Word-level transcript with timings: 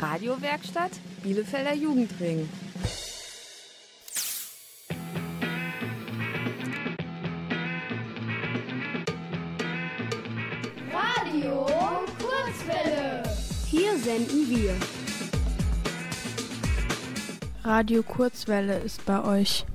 Radiowerkstatt 0.00 0.92
Bielefelder 1.22 1.74
Jugendring. 1.74 2.48
Radio 10.90 11.66
Kurzwelle. 12.18 13.22
Hier 13.66 13.98
senden 13.98 14.48
wir. 14.48 14.74
Radio 17.62 18.02
Kurzwelle 18.02 18.78
ist 18.78 19.04
bei 19.04 19.22
euch. 19.22 19.66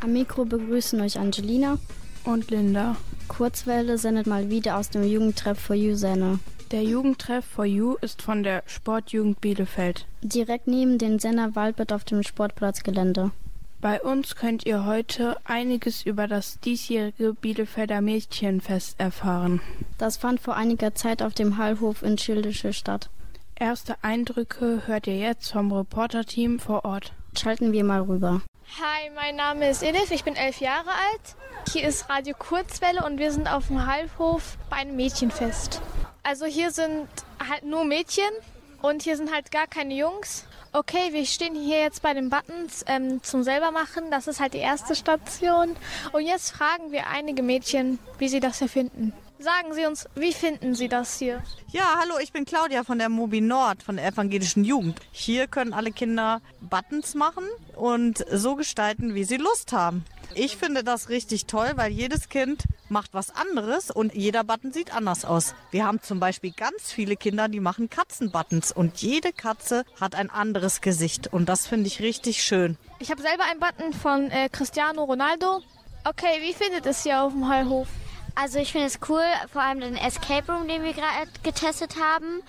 Am 0.00 0.12
Mikro 0.12 0.44
begrüßen 0.44 1.00
euch 1.00 1.20
Angelina 1.20 1.78
und 2.24 2.50
Linda. 2.50 2.96
Kurzwelle 3.28 3.96
sendet 3.96 4.26
mal 4.26 4.50
wieder 4.50 4.76
aus 4.76 4.90
dem 4.90 5.04
Jugendtreff 5.04 5.60
for 5.60 5.76
You 5.76 5.94
Sender. 5.94 6.40
Der 6.70 6.82
Jugendtreff 6.82 7.46
for 7.46 7.64
You 7.64 7.94
ist 8.02 8.20
von 8.20 8.42
der 8.42 8.62
Sportjugend 8.66 9.40
Bielefeld. 9.40 10.06
Direkt 10.20 10.66
neben 10.66 10.98
dem 10.98 11.18
Sender 11.18 11.54
Waldbett 11.56 11.94
auf 11.94 12.04
dem 12.04 12.22
Sportplatzgelände. 12.22 13.30
Bei 13.80 14.02
uns 14.02 14.36
könnt 14.36 14.66
ihr 14.66 14.84
heute 14.84 15.38
einiges 15.44 16.04
über 16.04 16.26
das 16.26 16.60
diesjährige 16.60 17.32
Bielefelder 17.32 18.02
Mädchenfest 18.02 19.00
erfahren. 19.00 19.62
Das 19.96 20.18
fand 20.18 20.40
vor 20.40 20.56
einiger 20.56 20.94
Zeit 20.94 21.22
auf 21.22 21.32
dem 21.32 21.56
Hallhof 21.56 22.02
in 22.02 22.18
Schildische 22.18 22.74
statt. 22.74 23.08
Erste 23.54 23.96
Eindrücke 24.02 24.82
hört 24.84 25.06
ihr 25.06 25.16
jetzt 25.16 25.52
vom 25.52 25.72
Reporterteam 25.72 26.58
vor 26.58 26.84
Ort. 26.84 27.14
Schalten 27.34 27.72
wir 27.72 27.84
mal 27.84 28.02
rüber. 28.02 28.42
Hi, 28.76 29.10
mein 29.14 29.34
Name 29.34 29.70
ist 29.70 29.82
Edith, 29.82 30.10
ich 30.10 30.24
bin 30.24 30.36
elf 30.36 30.60
Jahre 30.60 30.90
alt. 30.90 31.72
Hier 31.72 31.88
ist 31.88 32.08
Radio 32.08 32.34
Kurzwelle 32.38 33.02
und 33.04 33.18
wir 33.18 33.32
sind 33.32 33.50
auf 33.50 33.68
dem 33.68 33.86
Hallhof 33.86 34.56
bei 34.70 34.76
einem 34.76 34.94
Mädchenfest. 34.94 35.80
Also 36.22 36.44
hier 36.44 36.70
sind 36.70 37.08
halt 37.48 37.64
nur 37.64 37.84
Mädchen 37.84 38.28
und 38.82 39.02
hier 39.02 39.16
sind 39.16 39.32
halt 39.32 39.50
gar 39.50 39.66
keine 39.66 39.94
Jungs. 39.94 40.44
Okay, 40.72 41.12
wir 41.12 41.24
stehen 41.24 41.56
hier 41.56 41.80
jetzt 41.80 42.02
bei 42.02 42.12
den 42.12 42.28
Buttons 42.28 42.84
ähm, 42.86 43.22
zum 43.22 43.42
selbermachen. 43.42 44.10
Das 44.10 44.28
ist 44.28 44.38
halt 44.38 44.52
die 44.52 44.58
erste 44.58 44.94
Station. 44.94 45.74
Und 46.12 46.26
jetzt 46.26 46.50
fragen 46.50 46.92
wir 46.92 47.08
einige 47.08 47.42
Mädchen, 47.42 47.98
wie 48.18 48.28
sie 48.28 48.38
das 48.38 48.58
hier 48.58 48.68
finden. 48.68 49.12
Sagen 49.40 49.72
Sie 49.72 49.86
uns, 49.86 50.08
wie 50.16 50.32
finden 50.32 50.74
Sie 50.74 50.88
das 50.88 51.16
hier? 51.16 51.44
Ja, 51.68 52.00
hallo, 52.00 52.14
ich 52.20 52.32
bin 52.32 52.44
Claudia 52.44 52.82
von 52.82 52.98
der 52.98 53.08
Mobi 53.08 53.40
Nord, 53.40 53.84
von 53.84 53.94
der 53.94 54.08
evangelischen 54.08 54.64
Jugend. 54.64 54.98
Hier 55.12 55.46
können 55.46 55.72
alle 55.72 55.92
Kinder 55.92 56.40
Buttons 56.60 57.14
machen 57.14 57.44
und 57.76 58.24
so 58.32 58.56
gestalten, 58.56 59.14
wie 59.14 59.22
sie 59.22 59.36
Lust 59.36 59.72
haben. 59.72 60.04
Ich 60.34 60.56
finde 60.56 60.82
das 60.82 61.08
richtig 61.08 61.46
toll, 61.46 61.70
weil 61.76 61.92
jedes 61.92 62.28
Kind 62.28 62.64
macht 62.88 63.14
was 63.14 63.30
anderes 63.30 63.92
und 63.92 64.12
jeder 64.12 64.42
Button 64.42 64.72
sieht 64.72 64.92
anders 64.92 65.24
aus. 65.24 65.54
Wir 65.70 65.86
haben 65.86 66.02
zum 66.02 66.18
Beispiel 66.18 66.50
ganz 66.50 66.90
viele 66.90 67.14
Kinder, 67.14 67.46
die 67.46 67.60
machen 67.60 67.88
Katzenbuttons 67.88 68.72
und 68.72 69.00
jede 69.00 69.32
Katze 69.32 69.84
hat 70.00 70.16
ein 70.16 70.30
anderes 70.30 70.80
Gesicht 70.80 71.28
und 71.32 71.48
das 71.48 71.68
finde 71.68 71.86
ich 71.86 72.00
richtig 72.00 72.42
schön. 72.42 72.76
Ich 72.98 73.12
habe 73.12 73.22
selber 73.22 73.44
einen 73.44 73.60
Button 73.60 73.92
von 73.92 74.32
äh, 74.32 74.48
Cristiano 74.48 75.04
Ronaldo. 75.04 75.60
Okay, 76.04 76.40
wie 76.40 76.54
findet 76.54 76.86
es 76.86 77.04
hier 77.04 77.22
auf 77.22 77.32
dem 77.32 77.48
Hallhof? 77.48 77.86
Also 78.40 78.60
ich 78.60 78.70
finde 78.70 78.86
es 78.86 79.00
cool, 79.08 79.24
vor 79.52 79.62
allem 79.62 79.80
den 79.80 79.96
Escape 79.96 80.52
Room, 80.52 80.68
den 80.68 80.84
wir 80.84 80.92
gerade 80.92 81.28
getestet 81.42 81.96
haben. 82.00 82.40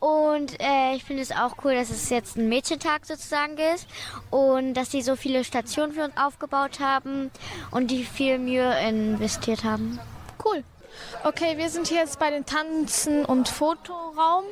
Und 0.00 0.60
äh, 0.60 0.96
ich 0.96 1.04
finde 1.04 1.22
es 1.22 1.30
auch 1.30 1.54
cool, 1.62 1.76
dass 1.76 1.90
es 1.90 2.10
jetzt 2.10 2.36
ein 2.36 2.48
Mädchentag 2.48 3.06
sozusagen 3.06 3.56
ist 3.56 3.86
und 4.30 4.74
dass 4.74 4.90
sie 4.90 5.00
so 5.00 5.14
viele 5.14 5.44
Stationen 5.44 5.92
für 5.92 6.02
uns 6.02 6.16
aufgebaut 6.16 6.80
haben 6.80 7.30
und 7.70 7.92
die 7.92 8.02
viel 8.02 8.40
Mühe 8.40 8.68
investiert 8.80 9.62
haben. 9.62 10.00
Cool. 10.44 10.64
Okay, 11.22 11.56
wir 11.56 11.70
sind 11.70 11.86
hier 11.86 11.98
jetzt 11.98 12.18
bei 12.18 12.30
den 12.32 12.44
Tanzen- 12.44 13.24
und 13.24 13.48
Fotoraum. 13.48 14.42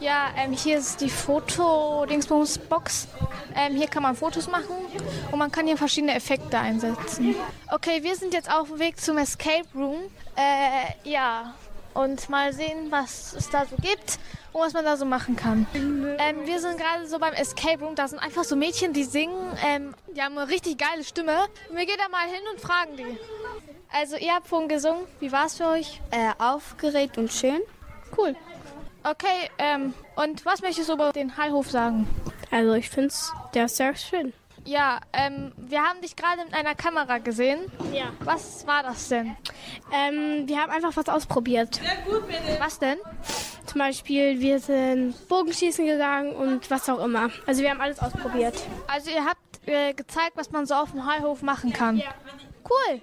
Ja, 0.00 0.30
ähm, 0.36 0.52
hier 0.52 0.78
ist 0.78 1.00
die 1.00 1.08
Foto-Dingsbums-Box. 1.08 3.08
Ähm, 3.54 3.76
hier 3.76 3.86
kann 3.86 4.02
man 4.02 4.16
Fotos 4.16 4.48
machen 4.48 4.74
und 5.30 5.38
man 5.38 5.50
kann 5.50 5.66
hier 5.66 5.76
verschiedene 5.76 6.14
Effekte 6.14 6.58
einsetzen. 6.58 7.34
Okay, 7.70 8.02
wir 8.02 8.16
sind 8.16 8.34
jetzt 8.34 8.50
auf 8.50 8.68
dem 8.68 8.80
Weg 8.80 9.00
zum 9.00 9.18
Escape 9.18 9.66
Room. 9.74 10.10
Äh, 10.36 11.08
ja, 11.08 11.54
und 11.94 12.28
mal 12.28 12.52
sehen, 12.52 12.90
was 12.90 13.34
es 13.34 13.48
da 13.50 13.64
so 13.64 13.76
gibt 13.76 14.18
und 14.52 14.60
was 14.60 14.72
man 14.72 14.84
da 14.84 14.96
so 14.96 15.04
machen 15.04 15.36
kann. 15.36 15.66
Ähm, 15.74 16.44
wir 16.44 16.60
sind 16.60 16.76
gerade 16.76 17.06
so 17.06 17.18
beim 17.18 17.32
Escape 17.32 17.84
Room. 17.84 17.94
Da 17.94 18.08
sind 18.08 18.18
einfach 18.18 18.44
so 18.44 18.56
Mädchen, 18.56 18.92
die 18.92 19.04
singen. 19.04 19.56
Ähm, 19.64 19.94
die 20.14 20.20
haben 20.20 20.36
eine 20.36 20.50
richtig 20.50 20.78
geile 20.78 21.04
Stimme. 21.04 21.36
Und 21.70 21.76
wir 21.76 21.86
gehen 21.86 21.98
da 21.98 22.08
mal 22.08 22.26
hin 22.26 22.42
und 22.52 22.60
fragen 22.60 22.96
die. 22.96 23.18
Also, 23.92 24.16
ihr 24.16 24.34
habt 24.34 24.48
vorhin 24.48 24.68
gesungen. 24.68 25.06
Wie 25.20 25.30
war 25.30 25.46
es 25.46 25.56
für 25.56 25.68
euch? 25.68 26.00
Äh, 26.10 26.32
aufgeregt 26.38 27.16
und 27.16 27.32
schön. 27.32 27.60
Cool. 28.16 28.34
Okay, 29.04 29.50
ähm, 29.58 29.92
und 30.16 30.46
was 30.46 30.62
möchtest 30.62 30.88
du 30.88 30.94
über 30.94 31.12
den 31.12 31.36
Hallhof 31.36 31.70
sagen? 31.70 32.08
Also, 32.50 32.72
ich 32.74 32.88
finde 32.88 33.08
es, 33.08 33.32
der 33.52 33.66
ist 33.66 33.76
sehr 33.76 33.94
schön. 33.96 34.32
Ja, 34.64 35.00
ähm, 35.12 35.52
wir 35.58 35.82
haben 35.82 36.00
dich 36.00 36.16
gerade 36.16 36.42
mit 36.42 36.54
einer 36.54 36.74
Kamera 36.74 37.18
gesehen. 37.18 37.70
Ja. 37.92 38.06
Was 38.20 38.66
war 38.66 38.82
das 38.82 39.08
denn? 39.10 39.36
Ähm, 39.92 40.48
wir 40.48 40.58
haben 40.58 40.70
einfach 40.72 40.96
was 40.96 41.08
ausprobiert. 41.08 41.74
Sehr 41.74 41.96
gut, 42.06 42.26
bitte. 42.26 42.58
Was 42.58 42.78
denn? 42.78 42.96
Zum 43.66 43.78
Beispiel, 43.78 44.40
wir 44.40 44.58
sind 44.60 45.14
Bogenschießen 45.28 45.84
gegangen 45.84 46.32
und 46.34 46.70
was 46.70 46.88
auch 46.88 47.04
immer. 47.04 47.28
Also 47.46 47.62
wir 47.62 47.70
haben 47.70 47.80
alles 47.80 47.98
ausprobiert. 47.98 48.54
Also 48.86 49.10
ihr 49.10 49.24
habt 49.26 49.68
äh, 49.68 49.92
gezeigt, 49.92 50.32
was 50.36 50.50
man 50.50 50.64
so 50.64 50.74
auf 50.74 50.92
dem 50.92 51.04
Hallhof 51.04 51.42
machen 51.42 51.72
kann. 51.72 51.98
Ja. 51.98 52.14
Cool. 52.64 53.02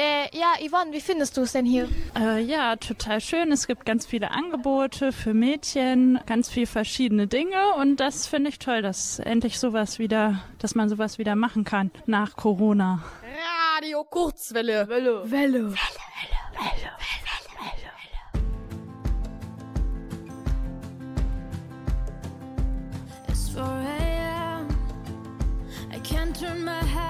Äh, 0.00 0.34
ja, 0.34 0.54
Yvonne, 0.66 0.92
wie 0.94 1.00
findest 1.02 1.36
du 1.36 1.42
es 1.42 1.52
denn 1.52 1.66
hier? 1.66 1.86
Äh, 2.18 2.40
ja, 2.40 2.76
total 2.76 3.20
schön. 3.20 3.52
Es 3.52 3.66
gibt 3.66 3.84
ganz 3.84 4.06
viele 4.06 4.30
Angebote 4.30 5.12
für 5.12 5.34
Mädchen, 5.34 6.18
ganz 6.24 6.48
viele 6.48 6.66
verschiedene 6.66 7.26
Dinge 7.26 7.74
und 7.76 8.00
das 8.00 8.26
finde 8.26 8.48
ich 8.48 8.58
toll, 8.58 8.80
dass 8.80 9.18
endlich 9.18 9.58
sowas 9.58 9.98
wieder, 9.98 10.42
dass 10.58 10.74
man 10.74 10.88
sowas 10.88 11.18
wieder 11.18 11.36
machen 11.36 11.64
kann 11.64 11.90
nach 12.06 12.36
Corona. 12.36 13.04
Radio 13.76 14.02
Kurzwelle. 14.04 14.88
Welle. 14.88 15.30
Welle. 15.30 15.64
Welle, 15.64 15.68
Welle, 15.68 15.76
Welle, 16.54 16.90
Welle, 17.58 17.92
Welle. 17.98 18.40
It's 23.28 23.50
4 23.50 23.62
a.m. 23.62 24.66
I 25.92 25.98
can't 25.98 26.34
turn 26.34 26.64
my 26.64 26.82
head. 26.86 27.09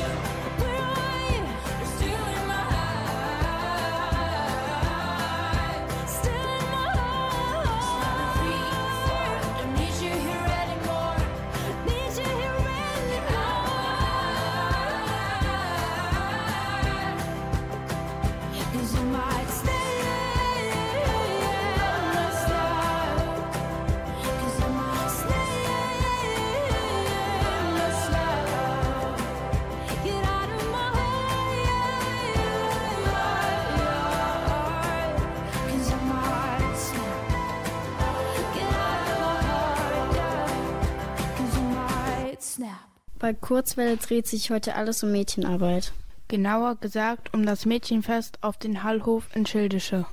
Bei 43.21 43.35
Kurzwelle 43.35 43.97
dreht 43.97 44.25
sich 44.25 44.49
heute 44.49 44.73
alles 44.73 45.03
um 45.03 45.11
Mädchenarbeit. 45.11 45.93
Genauer 46.27 46.77
gesagt 46.77 47.31
um 47.35 47.45
das 47.45 47.67
Mädchenfest 47.67 48.39
auf 48.41 48.57
den 48.57 48.81
Hallhof 48.81 49.27
in 49.35 49.45
Schildische. 49.45 50.07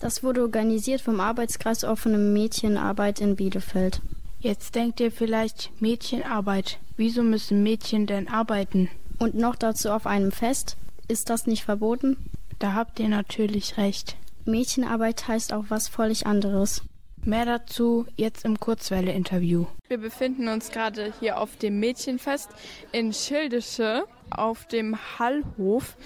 Das 0.00 0.22
wurde 0.22 0.40
organisiert 0.40 1.02
vom 1.02 1.20
Arbeitskreis 1.20 1.84
Offene 1.84 2.16
Mädchenarbeit 2.16 3.20
in 3.20 3.36
Bielefeld. 3.36 4.00
Jetzt 4.40 4.74
denkt 4.76 4.98
ihr 5.00 5.12
vielleicht 5.12 5.72
Mädchenarbeit. 5.82 6.78
Wieso 6.96 7.22
müssen 7.22 7.62
Mädchen 7.62 8.06
denn 8.06 8.28
arbeiten? 8.28 8.88
Und 9.18 9.34
noch 9.34 9.56
dazu 9.56 9.90
auf 9.90 10.06
einem 10.06 10.32
Fest? 10.32 10.78
Ist 11.06 11.28
das 11.28 11.46
nicht 11.46 11.64
verboten? 11.64 12.16
Da 12.60 12.72
habt 12.72 12.98
ihr 12.98 13.10
natürlich 13.10 13.76
recht. 13.76 14.16
Mädchenarbeit 14.46 15.28
heißt 15.28 15.52
auch 15.52 15.66
was 15.68 15.88
völlig 15.88 16.26
anderes. 16.26 16.80
Mehr 17.26 17.46
dazu 17.46 18.06
jetzt 18.16 18.44
im 18.44 18.60
Kurzwelle-Interview. 18.60 19.64
Wir 19.88 19.96
befinden 19.96 20.48
uns 20.48 20.70
gerade 20.70 21.10
hier 21.20 21.38
auf 21.38 21.56
dem 21.56 21.80
Mädchenfest 21.80 22.50
in 22.92 23.14
Schildische 23.14 24.04
auf 24.28 24.68
dem 24.68 24.98
Hallhof. 25.18 25.96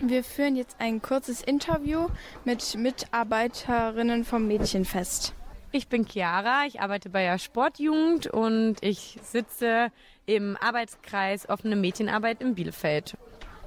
Wir 0.00 0.22
führen 0.22 0.54
jetzt 0.54 0.76
ein 0.78 1.02
kurzes 1.02 1.42
Interview 1.42 2.06
mit 2.44 2.76
Mitarbeiterinnen 2.76 4.24
vom 4.24 4.46
Mädchenfest. 4.46 5.34
Ich 5.72 5.88
bin 5.88 6.06
Chiara, 6.06 6.66
ich 6.66 6.80
arbeite 6.80 7.10
bei 7.10 7.24
der 7.24 7.38
Sportjugend 7.38 8.28
und 8.28 8.76
ich 8.80 9.18
sitze 9.24 9.90
im 10.26 10.56
Arbeitskreis 10.60 11.48
Offene 11.48 11.74
Mädchenarbeit 11.74 12.40
in 12.42 12.54
Bielefeld. 12.54 13.16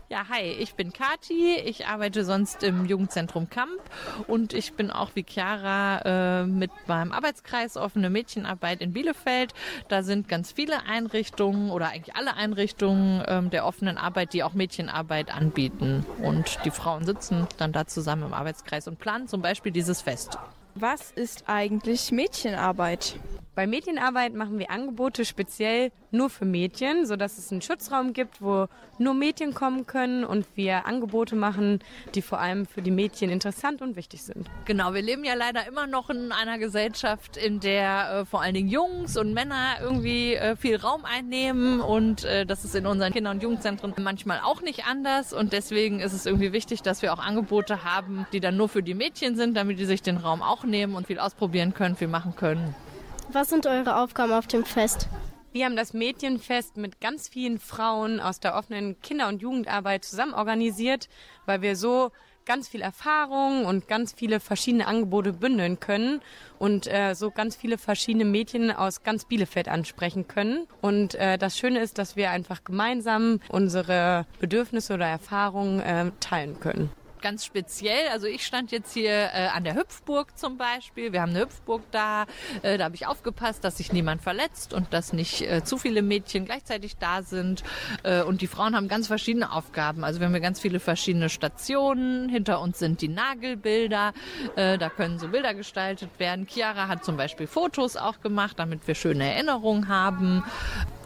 Ja, 0.09 0.25
hi, 0.29 0.41
ich 0.41 0.75
bin 0.75 0.91
Kati, 0.91 1.55
ich 1.55 1.87
arbeite 1.87 2.25
sonst 2.25 2.61
im 2.61 2.85
Jugendzentrum 2.85 3.49
Kamp 3.49 3.81
und 4.27 4.53
ich 4.53 4.73
bin 4.73 4.91
auch 4.91 5.11
wie 5.15 5.25
Chiara 5.27 6.41
äh, 6.41 6.45
mit 6.45 6.71
beim 6.87 7.11
Arbeitskreis 7.13 7.77
Offene 7.77 8.09
Mädchenarbeit 8.09 8.81
in 8.81 8.91
Bielefeld. 8.91 9.53
Da 9.87 10.03
sind 10.03 10.27
ganz 10.27 10.51
viele 10.51 10.85
Einrichtungen 10.85 11.71
oder 11.71 11.89
eigentlich 11.89 12.15
alle 12.15 12.35
Einrichtungen 12.35 13.23
ähm, 13.27 13.49
der 13.49 13.65
offenen 13.65 13.97
Arbeit, 13.97 14.33
die 14.33 14.43
auch 14.43 14.53
Mädchenarbeit 14.53 15.33
anbieten. 15.33 16.05
Und 16.21 16.59
die 16.65 16.71
Frauen 16.71 17.05
sitzen 17.05 17.47
dann 17.57 17.71
da 17.71 17.87
zusammen 17.87 18.23
im 18.23 18.33
Arbeitskreis 18.33 18.87
und 18.87 18.99
planen 18.99 19.27
zum 19.27 19.41
Beispiel 19.41 19.71
dieses 19.71 20.01
Fest. 20.01 20.37
Was 20.75 21.11
ist 21.11 21.45
eigentlich 21.47 22.11
Mädchenarbeit? 22.11 23.15
Bei 23.55 23.67
Mädchenarbeit 23.67 24.33
machen 24.33 24.57
wir 24.57 24.71
Angebote 24.71 25.25
speziell 25.25 25.91
nur 26.09 26.31
für 26.31 26.45
Mädchen, 26.45 27.05
sodass 27.05 27.37
es 27.37 27.51
einen 27.51 27.61
Schutzraum 27.61 28.13
gibt, 28.13 28.41
wo 28.41 28.67
nur 28.97 29.13
Mädchen 29.13 29.53
kommen 29.53 29.85
können 29.85 30.23
und 30.23 30.47
wir 30.55 30.87
Angebote 30.87 31.35
machen, 31.35 31.79
die 32.15 32.23
vor 32.23 32.39
allem 32.39 32.65
für 32.65 32.81
die 32.81 32.89
Mädchen 32.89 33.29
interessant 33.29 33.83
und 33.83 33.95
wichtig 33.95 34.23
sind. 34.23 34.49
Genau, 34.65 34.95
wir 34.95 35.03
leben 35.03 35.23
ja 35.23 35.35
leider 35.35 35.67
immer 35.67 35.85
noch 35.85 36.09
in 36.09 36.31
einer 36.31 36.57
Gesellschaft, 36.57 37.37
in 37.37 37.59
der 37.59 38.21
äh, 38.21 38.25
vor 38.25 38.41
allen 38.41 38.55
Dingen 38.55 38.69
Jungs 38.69 39.17
und 39.17 39.33
Männer 39.33 39.77
irgendwie 39.81 40.33
äh, 40.33 40.55
viel 40.55 40.77
Raum 40.77 41.05
einnehmen 41.05 41.79
und 41.79 42.23
äh, 42.23 42.47
das 42.47 42.65
ist 42.65 42.73
in 42.73 42.87
unseren 42.87 43.13
Kinder- 43.13 43.31
und 43.31 43.43
Jugendzentren 43.43 43.93
manchmal 44.01 44.39
auch 44.43 44.61
nicht 44.61 44.85
anders 44.85 45.31
und 45.31 45.53
deswegen 45.53 45.99
ist 45.99 46.13
es 46.13 46.25
irgendwie 46.25 46.53
wichtig, 46.53 46.81
dass 46.81 47.03
wir 47.03 47.13
auch 47.13 47.19
Angebote 47.19 47.83
haben, 47.83 48.25
die 48.33 48.39
dann 48.39 48.57
nur 48.57 48.67
für 48.67 48.81
die 48.81 48.95
Mädchen 48.95 49.35
sind, 49.35 49.55
damit 49.55 49.77
die 49.77 49.85
sich 49.85 50.01
den 50.01 50.17
Raum 50.17 50.41
auch 50.41 50.63
nehmen 50.63 50.95
und 50.95 51.05
viel 51.05 51.19
ausprobieren 51.19 51.75
können, 51.75 51.95
viel 51.95 52.07
machen 52.07 52.35
können. 52.35 52.75
Was 53.33 53.49
sind 53.49 53.65
eure 53.65 53.95
Aufgaben 53.95 54.31
auf 54.31 54.45
dem 54.45 54.63
Fest? 54.63 55.07
Wir 55.53 55.65
haben 55.65 55.75
das 55.75 55.93
Mädchenfest 55.93 56.77
mit 56.77 57.01
ganz 57.01 57.27
vielen 57.27 57.57
Frauen 57.57 58.19
aus 58.19 58.39
der 58.39 58.53
offenen 58.53 59.01
Kinder- 59.01 59.27
und 59.27 59.41
Jugendarbeit 59.41 60.05
zusammen 60.05 60.35
organisiert, 60.35 61.09
weil 61.47 61.63
wir 61.63 61.75
so 61.75 62.11
ganz 62.45 62.67
viel 62.67 62.81
Erfahrung 62.81 63.65
und 63.65 63.87
ganz 63.87 64.13
viele 64.13 64.39
verschiedene 64.39 64.85
Angebote 64.85 65.33
bündeln 65.33 65.79
können 65.79 66.21
und 66.59 66.85
äh, 66.85 67.15
so 67.15 67.31
ganz 67.31 67.55
viele 67.55 67.79
verschiedene 67.79 68.25
Mädchen 68.25 68.69
aus 68.69 69.01
ganz 69.01 69.25
Bielefeld 69.25 69.67
ansprechen 69.67 70.27
können. 70.27 70.67
Und 70.81 71.15
äh, 71.15 71.39
das 71.39 71.57
Schöne 71.57 71.79
ist, 71.79 71.97
dass 71.97 72.15
wir 72.15 72.29
einfach 72.29 72.63
gemeinsam 72.63 73.39
unsere 73.49 74.27
Bedürfnisse 74.41 74.93
oder 74.93 75.07
Erfahrungen 75.07 75.79
äh, 75.79 76.11
teilen 76.19 76.59
können 76.59 76.91
ganz 77.23 77.45
speziell. 77.45 78.09
Also 78.11 78.27
ich 78.27 78.45
stand 78.45 78.71
jetzt 78.71 78.93
hier 78.93 79.11
äh, 79.11 79.47
an 79.51 79.63
der 79.63 79.75
Hüpfburg 79.75 80.37
zum 80.37 80.57
Beispiel. 80.57 81.13
Wir 81.13 81.21
haben 81.21 81.31
eine 81.31 81.41
Hüpfburg 81.41 81.81
da. 81.89 82.25
Äh, 82.61 82.77
da 82.77 82.83
habe 82.83 82.95
ich 82.95 83.07
aufgepasst, 83.07 83.63
dass 83.63 83.77
sich 83.77 83.91
niemand 83.91 84.21
verletzt 84.21 84.73
und 84.73 84.93
dass 84.93 85.13
nicht 85.13 85.41
äh, 85.41 85.63
zu 85.63 85.77
viele 85.77 86.01
Mädchen 86.01 86.45
gleichzeitig 86.45 86.97
da 86.97 87.23
sind. 87.23 87.63
Äh, 88.03 88.21
und 88.23 88.41
die 88.41 88.47
Frauen 88.47 88.75
haben 88.75 88.89
ganz 88.89 89.07
verschiedene 89.07 89.51
Aufgaben. 89.51 90.03
Also 90.03 90.19
wir 90.19 90.27
haben 90.27 90.33
hier 90.33 90.41
ganz 90.41 90.59
viele 90.59 90.79
verschiedene 90.79 91.29
Stationen. 91.29 92.27
Hinter 92.29 92.59
uns 92.59 92.77
sind 92.77 93.01
die 93.01 93.07
Nagelbilder. 93.07 94.13
Äh, 94.57 94.77
da 94.77 94.89
können 94.89 95.17
so 95.17 95.29
Bilder 95.29 95.53
gestaltet 95.53 96.19
werden. 96.19 96.45
Chiara 96.45 96.89
hat 96.89 97.05
zum 97.05 97.15
Beispiel 97.15 97.47
Fotos 97.47 97.95
auch 97.95 98.19
gemacht, 98.19 98.59
damit 98.59 98.85
wir 98.85 98.95
schöne 98.95 99.33
Erinnerungen 99.33 99.87
haben. 99.87 100.43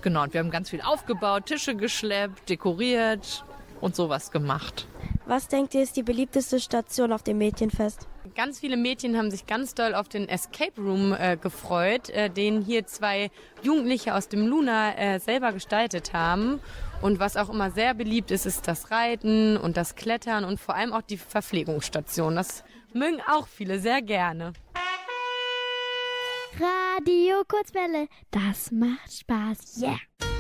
Genau, 0.02 0.24
und 0.24 0.34
wir 0.34 0.40
haben 0.40 0.52
ganz 0.52 0.72
viel 0.72 0.82
aufgebaut, 0.82 1.46
Tische 1.46 1.76
geschleppt, 1.76 2.50
dekoriert 2.50 3.44
und 3.82 3.96
sowas 3.96 4.32
gemacht. 4.32 4.88
Was 5.26 5.48
denkt 5.48 5.74
ihr 5.74 5.84
ist 5.84 5.98
die 5.98 6.04
beliebteste 6.04 6.60
Station 6.60 7.12
auf 7.12 7.24
dem 7.24 7.38
Mädchenfest? 7.38 8.08
Ganz 8.36 8.60
viele 8.60 8.78
Mädchen 8.78 9.18
haben 9.18 9.32
sich 9.32 9.48
ganz 9.48 9.74
doll 9.74 9.96
auf 9.96 10.08
den 10.08 10.30
Escape 10.30 10.80
Room 10.80 11.14
äh, 11.14 11.38
gefreut, 11.38 12.10
äh, 12.10 12.30
den 12.30 12.62
hier 12.62 12.86
zwei 12.86 13.32
Jugendliche 13.64 14.14
aus 14.14 14.30
dem 14.30 14.46
Luna 14.48 14.96
äh, 14.96 15.20
selber 15.20 15.54
gestaltet 15.54 16.14
haben. 16.14 16.62
Und 17.02 17.20
was 17.20 17.36
auch 17.36 17.50
immer 17.50 17.72
sehr 17.72 17.94
beliebt 17.94 18.32
ist, 18.32 18.46
ist 18.46 18.68
das 18.68 18.92
Reiten 18.92 19.58
und 19.58 19.76
das 19.76 19.96
Klettern 19.96 20.46
und 20.46 20.60
vor 20.60 20.76
allem 20.76 20.94
auch 20.94 21.02
die 21.02 21.18
Verpflegungsstation. 21.18 22.36
Das 22.36 22.64
mögen 22.94 23.20
auch 23.28 23.48
viele 23.48 23.80
sehr 23.80 24.02
gerne. 24.02 24.54
Radio 26.60 27.44
Kurzwelle, 27.48 28.08
das 28.32 28.72
macht 28.72 29.14
Spaß. 29.14 29.82
Yeah! 29.82 30.37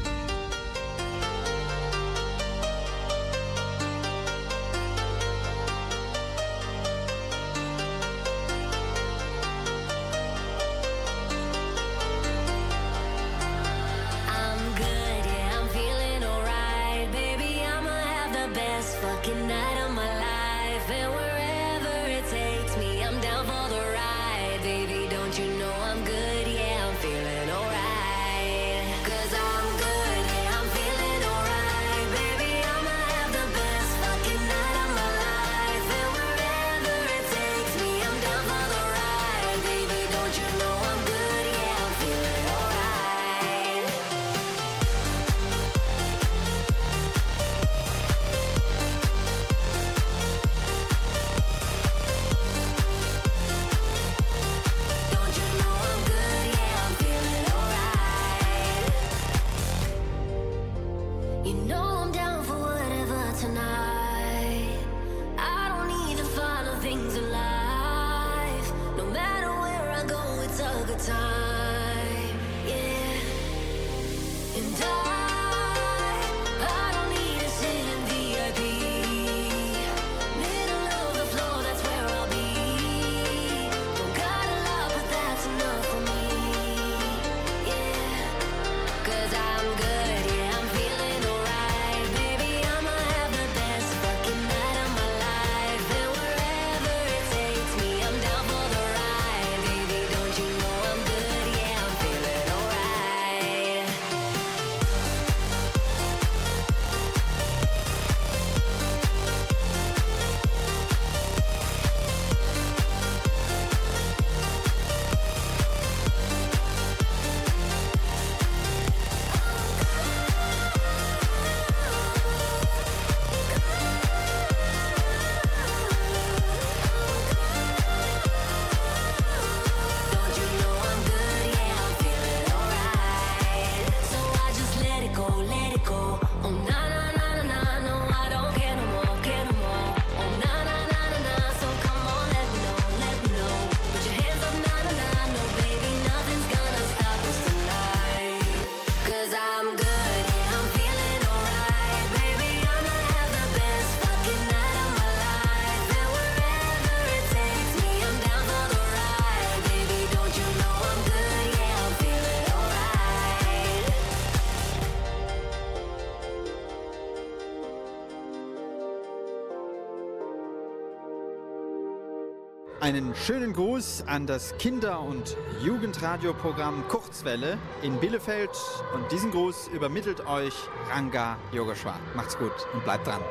Schönen 173.25 173.53
Gruß 173.53 174.03
an 174.07 174.27
das 174.27 174.57
Kinder- 174.57 175.01
und 175.01 175.35
Jugendradioprogramm 175.63 176.87
Kurzwelle 176.87 177.57
in 177.81 177.99
Bielefeld. 177.99 178.49
Und 178.93 179.11
diesen 179.11 179.31
Gruß 179.31 179.69
übermittelt 179.73 180.25
euch 180.27 180.53
Ranga 180.89 181.37
Yogeshwar. 181.51 181.99
Macht's 182.15 182.37
gut 182.37 182.51
und 182.73 182.83
bleibt 182.83 183.07
dran. 183.07 183.21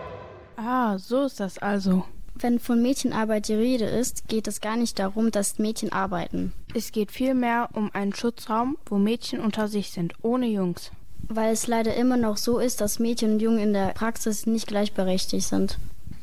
Ah, 0.56 0.98
so 0.98 1.24
ist 1.24 1.40
das 1.40 1.58
also. 1.58 2.04
Wenn 2.34 2.58
von 2.58 2.82
Mädchenarbeit 2.82 3.48
die 3.48 3.54
Rede 3.54 3.86
ist, 3.86 4.28
geht 4.28 4.46
es 4.46 4.60
gar 4.60 4.76
nicht 4.76 4.98
darum, 4.98 5.30
dass 5.30 5.58
Mädchen 5.58 5.92
arbeiten. 5.92 6.52
Es 6.74 6.92
geht 6.92 7.10
vielmehr 7.10 7.70
um 7.72 7.90
einen 7.94 8.14
Schutzraum, 8.14 8.76
wo 8.86 8.98
Mädchen 8.98 9.40
unter 9.40 9.68
sich 9.68 9.90
sind, 9.90 10.12
ohne 10.22 10.46
Jungs. 10.46 10.90
Weil 11.28 11.52
es 11.52 11.66
leider 11.66 11.94
immer 11.94 12.16
noch 12.16 12.36
so 12.36 12.58
ist, 12.58 12.80
dass 12.80 12.98
Mädchen 12.98 13.34
und 13.34 13.40
Jungen 13.40 13.58
in 13.58 13.72
der 13.72 13.94
Praxis 13.94 14.46
nicht 14.46 14.66
gleichberechtigt 14.66 15.46
sind. 15.46 15.78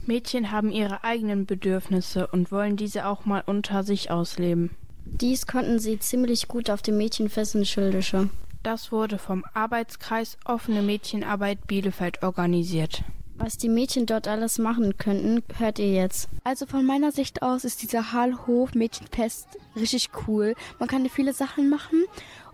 Mädchen 0.08 0.52
haben 0.52 0.72
ihre 0.72 1.04
eigenen 1.04 1.46
Bedürfnisse 1.46 2.28
und 2.28 2.52
wollen 2.52 2.78
diese 2.78 3.08
auch 3.08 3.26
mal 3.26 3.44
unter 3.46 3.84
sich 3.84 4.12
ausleben. 4.12 4.72
Dies 5.06 5.48
konnten 5.48 5.80
sie 5.80 6.00
ziemlich 6.00 6.48
gut 6.48 6.70
auf 6.70 6.82
dem 6.82 6.98
Mädchenfest 6.98 7.56
in 7.56 7.66
Schildische. 7.66 8.30
Das 8.64 8.92
wurde 8.92 9.18
vom 9.18 9.44
Arbeitskreis 9.54 10.38
Offene 10.46 10.82
Mädchenarbeit 10.82 11.68
Bielefeld 11.68 12.24
organisiert. 12.24 13.04
Was 13.36 13.58
die 13.58 13.68
Mädchen 13.68 14.06
dort 14.06 14.28
alles 14.28 14.60
machen 14.60 14.98
könnten, 14.98 15.44
hört 15.58 15.80
ihr 15.80 15.92
jetzt. 15.92 16.30
Also 16.44 16.66
von 16.66 16.86
meiner 16.86 17.12
Sicht 17.12 17.42
aus 17.42 17.66
ist 17.66 17.82
dieser 17.82 18.14
Hallhof 18.14 18.74
Mädchenfest 18.74 19.48
richtig 19.76 20.10
cool. 20.28 20.56
Man 20.80 20.88
kann 20.88 21.02
hier 21.02 21.10
viele 21.10 21.34
Sachen 21.34 21.70
machen 21.70 22.06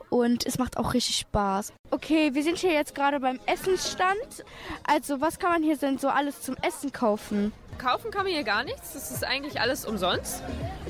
und 0.10 0.46
es 0.46 0.58
macht 0.58 0.78
auch 0.78 0.94
richtig 0.94 1.18
Spaß. 1.18 1.74
Okay, 1.92 2.34
wir 2.34 2.44
sind 2.44 2.58
hier 2.58 2.74
jetzt 2.74 2.96
gerade 2.96 3.20
beim 3.20 3.40
Essensstand. 3.46 4.44
Also, 4.86 5.22
was 5.22 5.40
kann 5.40 5.52
man 5.52 5.64
hier 5.64 5.78
denn 5.78 5.98
so 5.98 6.10
alles 6.10 6.42
zum 6.42 6.56
Essen 6.62 6.92
kaufen? 6.92 7.52
Kaufen 7.78 8.12
kann 8.12 8.24
man 8.24 8.34
hier 8.34 8.44
gar 8.44 8.66
nichts. 8.66 8.94
Das 8.94 9.10
ist 9.10 9.24
eigentlich 9.24 9.62
alles 9.62 9.86
umsonst. 9.86 10.44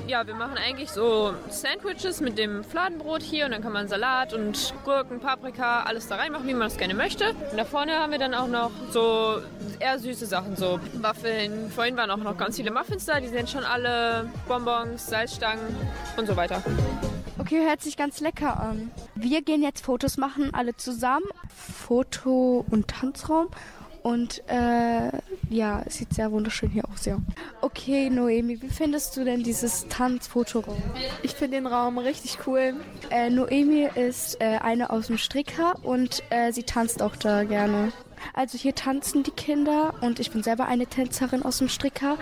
Ja, 0.07 0.25
wir 0.25 0.33
machen 0.33 0.57
eigentlich 0.57 0.89
so 0.89 1.33
Sandwiches 1.49 2.19
mit 2.19 2.39
dem 2.39 2.63
Fladenbrot 2.63 3.21
hier 3.21 3.45
und 3.45 3.51
dann 3.51 3.61
kann 3.61 3.73
man 3.73 3.87
Salat 3.87 4.33
und 4.33 4.73
Gurken, 4.83 5.19
Paprika, 5.19 5.83
alles 5.83 6.07
da 6.07 6.15
reinmachen, 6.15 6.47
wie 6.47 6.53
man 6.53 6.67
das 6.67 6.77
gerne 6.77 6.95
möchte. 6.95 7.35
Und 7.51 7.57
da 7.57 7.65
vorne 7.65 7.93
haben 7.99 8.11
wir 8.11 8.17
dann 8.17 8.33
auch 8.33 8.47
noch 8.47 8.71
so 8.89 9.39
eher 9.79 9.99
süße 9.99 10.25
Sachen, 10.25 10.55
so 10.55 10.79
Waffeln. 10.95 11.69
Vorhin 11.69 11.95
waren 11.95 12.09
auch 12.09 12.17
noch 12.17 12.35
ganz 12.35 12.55
viele 12.55 12.71
Muffins 12.71 13.05
da, 13.05 13.19
die 13.19 13.27
sind 13.27 13.49
schon 13.49 13.63
alle 13.63 14.27
Bonbons, 14.47 15.05
Salzstangen 15.05 15.75
und 16.17 16.25
so 16.25 16.35
weiter. 16.35 16.63
Okay, 17.49 17.65
hört 17.65 17.81
sich 17.81 17.97
ganz 17.97 18.19
lecker 18.19 18.59
an. 18.59 18.91
Wir 19.15 19.41
gehen 19.41 19.63
jetzt 19.63 19.83
Fotos 19.83 20.17
machen, 20.17 20.53
alle 20.53 20.77
zusammen. 20.77 21.25
Foto- 21.47 22.63
und 22.69 22.87
Tanzraum. 22.87 23.47
Und 24.03 24.43
äh, 24.47 25.09
ja, 25.49 25.81
es 25.83 25.95
sieht 25.95 26.13
sehr 26.13 26.31
wunderschön 26.31 26.69
hier 26.69 26.83
aus, 26.93 27.05
ja. 27.05 27.17
Okay, 27.61 28.11
Noemi, 28.11 28.61
wie 28.61 28.69
findest 28.69 29.17
du 29.17 29.23
denn 29.23 29.41
dieses 29.41 29.87
Tanzfotoraum? 29.87 30.77
Ich 31.23 31.33
finde 31.33 31.57
den 31.57 31.65
Raum 31.65 31.97
richtig 31.97 32.37
cool. 32.45 32.75
Äh, 33.09 33.31
Noemi 33.31 33.89
ist 33.95 34.39
äh, 34.39 34.59
eine 34.61 34.91
aus 34.91 35.07
dem 35.07 35.17
Stricker 35.17 35.73
und 35.81 36.21
äh, 36.29 36.51
sie 36.51 36.63
tanzt 36.63 37.01
auch 37.01 37.15
da 37.15 37.45
gerne. 37.45 37.91
Also 38.33 38.57
hier 38.57 38.75
tanzen 38.75 39.23
die 39.23 39.31
Kinder 39.31 39.93
und 40.01 40.19
ich 40.19 40.31
bin 40.31 40.43
selber 40.43 40.65
eine 40.65 40.87
Tänzerin 40.87 41.43
aus 41.43 41.59
dem 41.59 41.69
Stricker 41.69 42.17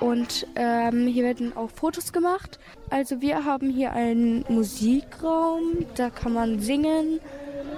und 0.00 0.46
ähm, 0.56 1.06
hier 1.06 1.24
werden 1.24 1.56
auch 1.56 1.70
Fotos 1.70 2.12
gemacht. 2.12 2.58
Also 2.90 3.20
wir 3.20 3.44
haben 3.44 3.70
hier 3.70 3.92
einen 3.92 4.44
Musikraum, 4.48 5.86
da 5.94 6.10
kann 6.10 6.32
man 6.34 6.60
singen. 6.60 7.20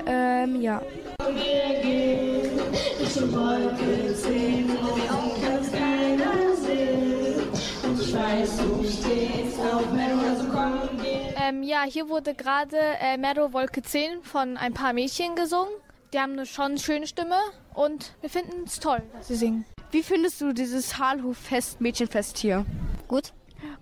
Ähm, 0.06 0.60
ja. 0.60 0.82
Wir 1.20 1.82
gehen 1.82 2.60
Richtung 3.00 3.32
Wolke 3.32 4.14
10, 4.14 4.68
wo 4.70 5.44
kann's 5.44 5.70
keiner 5.70 6.56
sehen. 6.56 7.42
Und 7.84 8.00
ich 8.00 8.14
weiß, 8.14 8.56
du 8.58 8.84
stehst 8.84 9.60
auf 9.60 9.90
Meadow, 9.92 10.44
komm, 10.52 11.00
geh. 11.02 11.20
Ähm, 11.42 11.62
ja, 11.62 11.84
hier 11.86 12.08
wurde 12.08 12.34
gerade 12.34 12.76
äh, 13.00 13.16
Meadow 13.16 13.52
Wolke 13.52 13.82
10 13.82 14.22
von 14.22 14.56
ein 14.56 14.74
paar 14.74 14.92
Mädchen 14.92 15.34
gesungen. 15.36 15.72
Die 16.14 16.20
haben 16.20 16.34
eine 16.34 16.46
schon 16.46 16.78
schöne 16.78 17.08
Stimme 17.08 17.34
und 17.74 18.14
wir 18.20 18.30
finden 18.30 18.62
es 18.66 18.78
toll, 18.78 19.02
dass 19.14 19.26
sie 19.26 19.34
singen. 19.34 19.64
Wie 19.90 20.04
findest 20.04 20.40
du 20.40 20.52
dieses 20.52 20.96
Halhof-Fest, 20.96 21.80
Mädchenfest 21.80 22.38
hier? 22.38 22.64
Gut. 23.08 23.32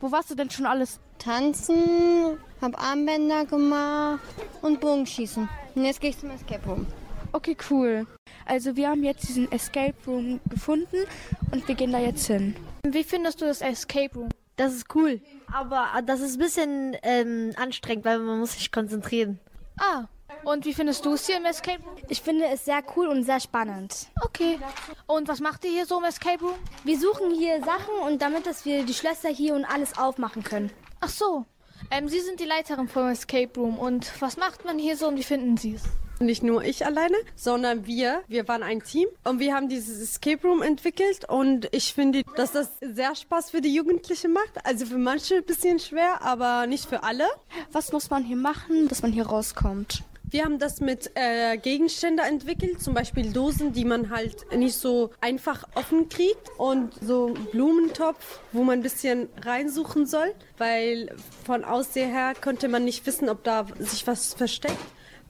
Wo 0.01 0.11
warst 0.11 0.31
du 0.31 0.35
denn 0.35 0.49
schon 0.49 0.65
alles? 0.65 0.99
Tanzen, 1.19 2.39
hab 2.63 2.83
Armbänder 2.83 3.45
gemacht 3.45 4.23
und 4.63 4.81
Bogenschießen. 4.81 5.47
Und 5.75 5.85
jetzt 5.85 6.01
gehe 6.01 6.09
ich 6.09 6.19
zum 6.19 6.31
Escape 6.31 6.67
Room. 6.67 6.87
Okay, 7.33 7.55
cool. 7.69 8.07
Also 8.47 8.77
wir 8.77 8.89
haben 8.89 9.05
jetzt 9.05 9.29
diesen 9.29 9.53
Escape 9.53 9.93
Room 10.07 10.41
gefunden 10.49 11.05
und 11.51 11.69
wir 11.69 11.75
gehen 11.75 11.93
da 11.93 11.99
jetzt 11.99 12.27
hin. 12.29 12.57
Wie 12.83 13.05
findest 13.05 13.43
du 13.43 13.45
das 13.45 13.61
Escape 13.61 14.15
Room? 14.15 14.31
Das 14.57 14.73
ist 14.73 14.87
cool. 14.95 15.21
Aber 15.53 15.87
das 16.07 16.21
ist 16.23 16.37
ein 16.37 16.39
bisschen 16.39 16.97
ähm, 17.03 17.53
anstrengend, 17.57 18.07
weil 18.07 18.21
man 18.21 18.39
muss 18.39 18.55
sich 18.55 18.73
konzentrieren. 18.73 19.39
Ah, 19.79 20.07
und 20.45 20.65
wie 20.65 20.75
findest 20.75 21.05
du 21.05 21.15
es 21.15 21.27
hier 21.27 21.37
im 21.37 21.45
Escape 21.45 21.83
Room? 21.83 21.97
Ich 22.09 22.21
finde 22.21 22.47
es 22.47 22.65
sehr 22.65 22.83
cool 22.97 23.09
und 23.09 23.25
sehr 23.25 23.41
spannend. 23.41 24.09
Okay. 24.23 24.59
Und 25.07 25.29
was 25.29 25.41
macht 25.41 25.65
ihr 25.65 25.71
hier 25.71 25.87
so 25.87 25.99
im 25.99 26.05
Escape 26.05 26.41
Room? 26.41 26.59
Wir 26.85 26.99
suchen 26.99 27.33
hier 27.33 27.61
Sachen 27.61 27.95
und 28.07 28.21
damit, 28.21 28.47
dass 28.47 28.65
wir 28.65 28.85
die 28.85 28.95
Schlösser 28.95 29.29
hier 29.29 29.55
und 29.55 29.65
alles 29.65 29.97
aufmachen 29.99 30.43
können. 30.43 30.71
Ach 31.01 31.09
so. 31.09 31.45
Ähm, 31.91 32.09
Sie 32.09 32.21
sind 32.21 32.41
die 32.41 32.45
Leiterin 32.45 32.89
vom 32.89 33.09
Escape 33.09 33.51
Room. 33.57 33.79
Und 33.79 34.11
was 34.21 34.37
macht 34.37 34.65
man 34.65 34.79
hier 34.79 34.97
so 34.97 35.09
und 35.09 35.17
wie 35.17 35.23
finden 35.23 35.57
Sie 35.57 35.75
es? 35.75 35.83
Nicht 36.21 36.45
nur 36.45 36.63
ich 36.63 36.87
alleine, 36.87 37.17
sondern 37.35 37.87
wir. 37.87 38.23
Wir 38.29 38.47
waren 38.47 38.63
ein 38.63 38.83
Team 38.83 39.09
und 39.25 39.41
wir 39.41 39.55
haben 39.55 39.69
dieses 39.69 40.01
Escape 40.01 40.47
Room 40.47 40.63
entwickelt 40.63 41.29
und 41.29 41.69
ich 41.73 41.95
finde, 41.95 42.23
dass 42.37 42.53
das 42.53 42.71
sehr 42.81 43.17
Spaß 43.17 43.51
für 43.51 43.61
die 43.61 43.75
Jugendlichen 43.75 44.33
macht. 44.33 44.65
Also 44.65 44.87
für 44.87 44.99
manche 44.99 45.37
ein 45.37 45.45
bisschen 45.45 45.81
schwer, 45.81 46.23
aber 46.23 46.67
nicht 46.67 46.89
für 46.89 47.03
alle. 47.03 47.27
Was 47.73 47.91
muss 47.93 48.11
man 48.11 48.23
hier 48.23 48.37
machen, 48.37 48.87
dass 48.87 49.03
man 49.03 49.13
hier 49.13 49.27
rauskommt? 49.27 50.05
Wir 50.33 50.47
haben 50.47 50.59
das 50.59 50.81
mit 50.81 51.11
äh, 51.13 51.59
Gegenständen 51.59 52.25
entwickelt, 52.25 52.83
zum 52.83 52.95
Beispiel 52.95 53.35
Dosen, 53.35 53.75
die 53.75 53.85
man 53.85 54.09
halt 54.09 54.51
nicht 54.57 54.79
so 54.79 55.11
einfach 55.21 55.65
offen 55.75 56.09
kriegt 56.09 56.49
und 56.57 56.95
so 57.03 57.35
Blumentopf, 57.53 58.41
wo 58.51 58.63
man 58.63 58.79
ein 58.79 58.83
bisschen 58.83 59.29
reinsuchen 59.45 60.07
soll, 60.07 60.33
weil 60.57 61.15
von 61.45 61.65
Aussehen 61.65 62.11
her 62.11 62.33
könnte 62.41 62.69
man 62.69 62.83
nicht 62.87 63.05
wissen, 63.05 63.29
ob 63.29 63.45
da 63.45 63.67
sich 63.79 64.07
was 64.07 64.33
versteckt. 64.33 64.79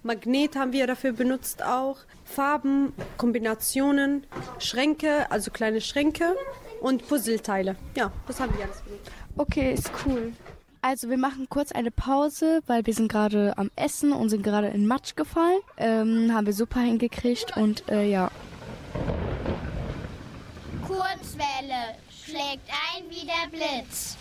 Magnet 0.04 0.54
haben 0.54 0.72
wir 0.72 0.86
dafür 0.86 1.10
benutzt 1.10 1.64
auch, 1.64 1.96
Farben, 2.24 2.92
Kombinationen, 3.16 4.24
Schränke, 4.60 5.28
also 5.32 5.50
kleine 5.50 5.80
Schränke 5.80 6.36
und 6.80 7.08
Puzzleteile. 7.08 7.74
Ja, 7.96 8.12
das 8.28 8.38
haben 8.38 8.56
wir 8.56 8.66
alles 8.66 8.80
benutzt. 8.82 9.10
Okay, 9.36 9.74
ist 9.74 9.90
cool. 10.06 10.32
Also 10.84 11.08
wir 11.08 11.16
machen 11.16 11.46
kurz 11.48 11.70
eine 11.70 11.92
Pause, 11.92 12.60
weil 12.66 12.84
wir 12.84 12.92
sind 12.92 13.06
gerade 13.06 13.56
am 13.56 13.70
Essen 13.76 14.12
und 14.12 14.30
sind 14.30 14.42
gerade 14.42 14.66
in 14.66 14.88
Matsch 14.88 15.14
gefallen. 15.14 15.60
Ähm, 15.76 16.34
haben 16.34 16.44
wir 16.44 16.52
super 16.52 16.80
hingekriegt 16.80 17.56
und 17.56 17.88
äh, 17.88 18.04
ja. 18.04 18.32
Kurzwelle 20.84 21.94
schlägt 22.10 22.68
ein 22.96 23.04
wie 23.08 23.24
der 23.24 23.48
Blitz. 23.48 24.16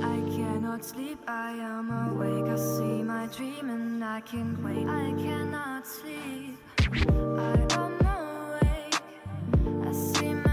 I 0.00 0.34
cannot 0.34 0.82
sleep, 0.82 1.18
I 1.28 1.60
am 1.60 1.90
awake. 1.90 2.50
I 2.50 2.56
see 2.56 3.02
my 3.02 3.26
dream 3.28 3.68
and 3.68 4.02
I 4.02 4.22
can't 4.22 4.56
wait. 4.64 4.86
I 4.86 5.12
cannot 5.22 5.86
sleep. 5.86 6.56
I 7.36 7.74
am 7.74 7.92
awake. 8.06 9.00
I 9.86 9.92
see 9.92 10.32
my 10.32 10.45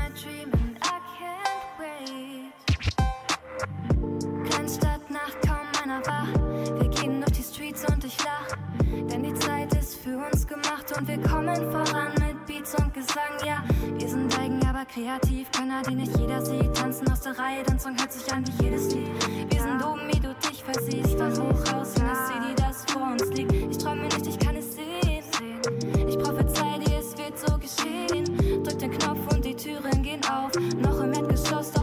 wach. 6.05 6.79
Wir 6.79 6.89
gehen 6.89 7.21
durch 7.21 7.37
die 7.37 7.43
Streets 7.43 7.85
und 7.91 8.03
ich 8.03 8.17
lach. 8.23 8.57
Denn 9.11 9.23
die 9.23 9.33
Zeit 9.35 9.73
ist 9.75 9.95
für 9.95 10.17
uns 10.17 10.45
gemacht 10.47 10.93
und 10.97 11.07
wir 11.07 11.21
kommen 11.21 11.55
voran 11.71 12.13
mit 12.19 12.45
Beats 12.45 12.75
und 12.75 12.93
Gesang. 12.93 13.33
Ja, 13.45 13.63
wir 13.97 14.07
sind 14.07 14.37
eigen, 14.39 14.65
aber 14.67 14.85
kreativ. 14.85 15.51
Könner, 15.51 15.81
die 15.87 15.95
nicht 15.95 16.15
jeder 16.17 16.43
sieht. 16.45 16.73
Tanzen 16.75 17.11
aus 17.11 17.21
der 17.21 17.37
Reihe, 17.37 17.63
dein 17.63 17.79
Song 17.79 17.97
hört 17.97 18.11
sich 18.11 18.31
an 18.31 18.43
wie 18.47 18.63
jedes 18.63 18.93
Lied. 18.93 19.09
Wir 19.51 19.61
sind 19.61 19.83
oben, 19.83 20.01
wie 20.07 20.19
du 20.19 20.33
dich 20.47 20.63
versiehst. 20.63 21.17
Von 21.17 21.31
hoch 21.31 21.73
raus 21.73 21.95
in 21.95 22.05
das 22.07 22.27
City, 22.27 22.55
das 22.55 22.85
vor 22.91 23.11
uns 23.11 23.27
liegt. 23.33 23.51
Ich 23.53 23.77
träume 23.77 24.03
nicht, 24.03 24.27
ich 24.27 24.39
kann 24.39 24.55
es 24.55 24.75
sehen. 24.75 24.93
Ich 26.07 26.17
prophezei 26.19 26.79
dir, 26.79 26.99
es 26.99 27.17
wird 27.17 27.39
so 27.39 27.57
geschehen. 27.57 28.25
Drück 28.63 28.79
den 28.79 28.91
Knopf 28.91 29.33
und 29.33 29.43
die 29.45 29.55
Türen 29.55 30.03
gehen 30.03 30.21
auf. 30.25 30.51
Noch 30.77 30.99
im 30.99 31.13
Erdgeschoss, 31.13 31.71
doch 31.71 31.82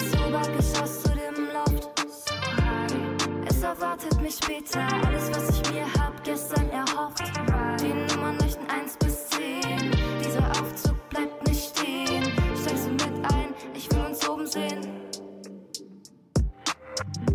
erwartet 4.01 4.21
mich 4.21 4.35
später. 4.35 4.87
Alles, 5.05 5.29
was 5.29 5.49
ich 5.49 5.73
mir 5.73 5.85
hab 5.99 6.23
gestern 6.23 6.69
erhofft. 6.69 7.23
Die 7.79 7.93
Nummern 8.15 8.37
leuchten 8.39 8.69
1 8.69 8.97
bis 8.97 9.27
10. 9.29 9.41
Dieser 10.19 10.49
Aufzug 10.51 11.09
bleibt 11.09 11.47
nicht 11.47 11.77
stehen. 11.77 12.23
Steigst 12.55 12.87
du 12.87 12.91
mit 12.91 13.33
ein, 13.33 13.53
ich 13.73 13.91
will 13.91 14.05
uns 14.05 14.27
oben 14.27 14.47
sehen. 14.47 14.87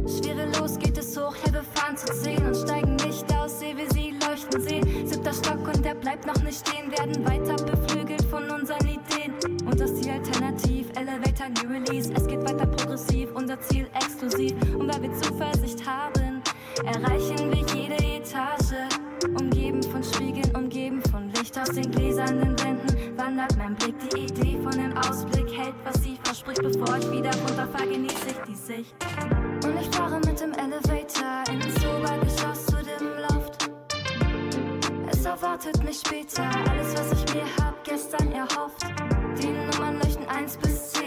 Schwerelos 0.07 0.79
geht 0.79 0.99
es 0.99 1.17
hoch, 1.17 1.35
ja, 1.45 1.53
wir 1.53 1.63
fahren 1.63 1.97
zu 1.97 2.07
10 2.07 2.47
und 2.47 2.57
steigen 2.57 2.97
nicht 2.97 3.35
aus, 3.35 3.59
sehe 3.59 3.77
wir 3.77 3.91
sie 3.93 4.15
leuchten 4.27 4.63
sehen. 4.63 5.07
Siebter 5.07 5.33
Stock 5.33 5.67
und 5.75 5.85
der 5.85 5.95
bleibt 5.95 6.27
noch 6.27 6.43
nicht 6.43 6.67
stehen, 6.67 6.91
werden 6.91 7.25
weiter 7.27 7.57
beflügelt 7.65 8.25
von 8.25 8.51
unseren 8.51 8.87
Ideen. 8.87 9.35
Und 9.67 9.81
das 9.81 9.95
Ziel 10.01 10.13
alternativ, 10.13 10.89
Elevator 10.97 11.49
New 11.49 11.73
Release. 11.73 12.13
Es 12.15 12.27
geht 12.27 12.43
weiter 12.43 12.67
progressiv, 12.67 13.29
unser 13.35 13.61
Ziel 13.61 13.89
exklusiv. 13.95 14.53
Und 14.75 14.93
weil 14.93 15.03
wir 15.03 15.13
Zuversicht 15.15 15.85
haben, 15.87 16.16
erreichen 16.87 17.51
wir 17.51 17.65
jede 17.75 17.97
Etage. 17.97 18.89
Umgeben 19.41 19.83
von 19.83 20.03
Spiegeln, 20.05 20.55
umgeben 20.55 21.03
von 21.11 21.29
Licht 21.31 21.59
aus 21.59 21.71
den 21.71 21.91
gläsernen 21.91 22.59
Wänden. 22.61 23.17
Wandert 23.19 23.57
mein 23.57 23.75
Blick, 23.75 23.95
die 24.11 24.21
Idee 24.21 24.59
von 24.63 24.73
dem 24.73 24.97
Ausblick 24.97 25.51
hält, 25.57 25.75
was 25.85 26.03
sie 26.03 26.19
verspricht. 26.23 26.63
Bevor 26.63 26.97
ich 26.97 27.11
wieder 27.11 27.31
runterfahre, 27.31 27.89
genieße 27.89 28.29
ich 28.29 28.39
die 28.47 28.55
Sicht. 28.55 28.95
Und 29.65 29.81
ich 29.81 29.89
fahre 29.97 30.19
mit 30.21 30.41
dem 30.41 30.53
Elevator 30.53 31.45
ins 31.53 31.85
Obergeschoss 31.85 32.67
zu 32.67 32.77
dem 32.77 33.09
Loft. 33.29 33.71
Es 35.11 35.25
erwartet 35.25 35.83
mich 35.83 35.99
später 35.99 36.45
alles, 36.71 36.95
was 36.95 37.13
ich 37.13 37.35
mir 37.35 37.65
hab 37.65 37.83
gestern 37.85 38.33
erhofft. 38.33 38.87
Die 39.41 39.49
Nummern 39.49 39.99
leuchten 40.01 40.29
1 40.29 40.57
bis 40.59 40.93
10. 40.93 41.06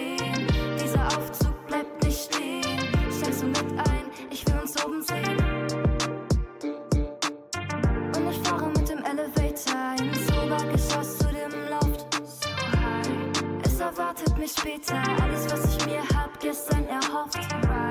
später 14.57 14.95
alles, 15.21 15.51
was 15.51 15.75
ich 15.75 15.85
mir 15.85 16.01
hab 16.15 16.39
gestern 16.39 16.87
erhofft. 16.87 17.39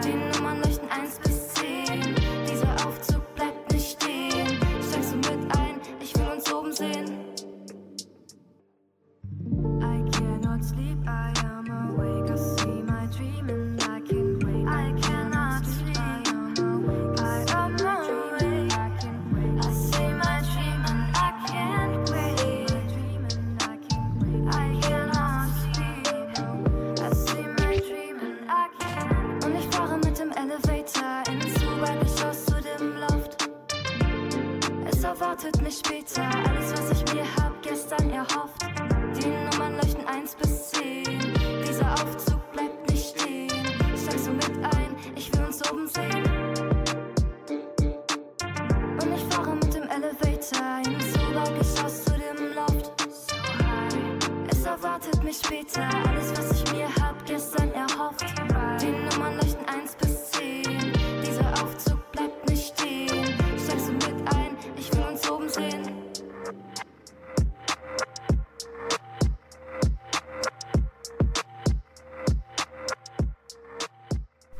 Die 0.04 0.38
Nummern 0.38 0.60
leuchten 0.62 0.88
1 0.90 1.18
bis 1.20 1.37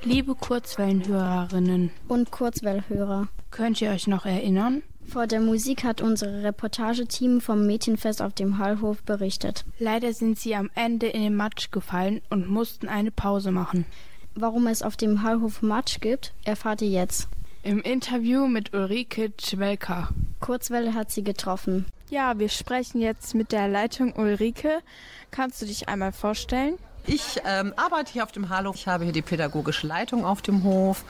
Liebe 0.05 0.37
Kurzwellenhörerinnen 0.37 1.91
und 2.07 2.31
Kurzwellhörer, 2.31 3.29
könnt 3.51 3.81
ihr 3.81 3.91
euch 3.91 4.07
noch 4.07 4.27
erinnern? 4.27 4.83
Vor 5.09 5.27
der 5.27 5.41
Musik 5.41 5.83
hat 5.83 6.01
unsere 6.01 6.45
Reportageteam 6.45 7.41
vom 7.41 7.67
Mädchenfest 7.67 8.23
auf 8.23 8.33
dem 8.33 8.59
Hallhof 8.59 9.03
berichtet. 9.03 9.65
Leider 9.79 10.13
sind 10.13 10.39
sie 10.39 10.55
am 10.55 10.71
Ende 10.75 11.09
in 11.09 11.23
den 11.23 11.35
Matsch 11.35 11.73
gefallen 11.73 12.21
und 12.31 12.49
mussten 12.49 12.89
eine 12.89 13.11
Pause 13.11 13.51
machen. 13.51 13.87
Warum 14.35 14.69
es 14.69 14.83
auf 14.83 14.97
dem 14.97 15.23
Hallhof 15.23 15.63
Matsch 15.63 16.01
gibt, 16.01 16.33
erfahrt 16.45 16.83
ihr 16.83 16.91
jetzt. 16.91 17.29
Im 17.65 17.81
Interview 17.81 18.47
mit 18.47 18.73
Ulrike 18.75 19.33
Zwelka. 19.37 20.11
Kurzwelle 20.39 20.95
hat 20.95 21.11
sie 21.11 21.25
getroffen. 21.25 21.87
Ja, 22.09 22.39
wir 22.39 22.49
sprechen 22.49 23.01
jetzt 23.01 23.35
mit 23.35 23.51
der 23.51 23.69
Leitung 23.69 24.15
Ulrike. 24.15 24.79
Kannst 25.33 25.61
du 25.61 25.67
dich 25.67 25.89
einmal 25.89 26.13
vorstellen? 26.13 26.79
Ich 27.11 27.41
ähm, 27.47 27.73
arbeite 27.77 28.13
hier 28.13 28.23
auf 28.23 28.33
dem 28.33 28.51
Hallhof. 28.51 28.77
Ich 28.77 28.87
habe 28.87 29.05
hier 29.05 29.15
die 29.15 29.23
pädagogische 29.23 29.87
Leitung 29.87 30.27
auf 30.27 30.43
dem 30.43 30.63
Hof. 30.63 31.05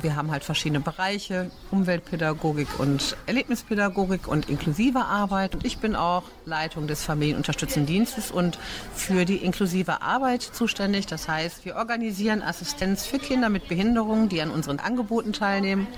Wir 0.00 0.14
haben 0.14 0.30
halt 0.30 0.44
verschiedene 0.44 0.78
Bereiche, 0.78 1.50
Umweltpädagogik 1.72 2.78
und 2.78 3.16
Erlebnispädagogik 3.26 4.28
und 4.28 4.48
inklusive 4.48 5.00
Arbeit. 5.00 5.56
Und 5.56 5.64
ich 5.64 5.78
bin 5.78 5.96
auch 5.96 6.22
Leitung 6.44 6.86
des 6.86 7.02
Familienunterstützenden 7.02 7.92
Dienstes 7.92 8.30
und 8.30 8.60
für 8.94 9.24
die 9.24 9.38
inklusive 9.38 10.02
Arbeit 10.02 10.42
zuständig. 10.42 11.06
Das 11.06 11.26
heißt, 11.26 11.64
wir 11.64 11.74
organisieren 11.74 12.42
Assistenz 12.42 13.04
für 13.04 13.18
Kinder 13.18 13.48
mit 13.48 13.66
Behinderungen, 13.66 14.28
die 14.28 14.40
an 14.42 14.52
unseren 14.52 14.78
Angeboten 14.78 15.32
teilnehmen. 15.32 15.88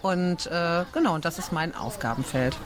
Und 0.00 0.46
äh, 0.46 0.84
genau, 0.94 1.18
das 1.18 1.38
ist 1.38 1.52
mein 1.52 1.74
Aufgabenfeld. 1.74 2.56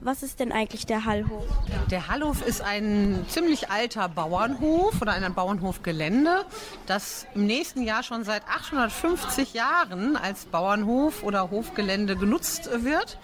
Was 0.00 0.22
ist 0.22 0.40
denn 0.40 0.52
eigentlich 0.52 0.86
der 0.86 1.04
Hallhof? 1.04 1.44
Der 1.90 2.08
Hallhof 2.08 2.46
ist 2.46 2.60
ein 2.60 3.24
ziemlich 3.28 3.70
alter 3.70 4.08
Bauernhof 4.08 5.00
oder 5.00 5.12
ein 5.12 5.34
Bauernhofgelände, 5.34 6.44
das 6.86 7.26
im 7.34 7.46
nächsten 7.46 7.82
Jahr 7.82 8.02
schon 8.02 8.24
seit 8.24 8.42
850 8.48 9.54
Jahren 9.54 10.16
als 10.16 10.44
Bauernhof 10.46 11.22
oder 11.22 11.50
Hofgelände 11.50 12.16
genutzt 12.16 12.68
wird. 12.84 13.18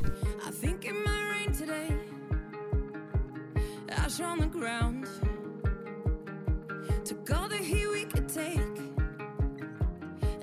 think 0.62 0.86
it 0.86 0.94
might 1.06 1.30
rain 1.30 1.52
today. 1.54 1.94
Ash 3.89 4.20
on 4.22 4.39
the 4.39 4.48
ground. 4.48 4.98
Took 7.10 7.32
all 7.32 7.48
the 7.50 7.58
heat 7.58 7.88
we 7.88 8.06
could 8.06 8.30
take 8.30 8.60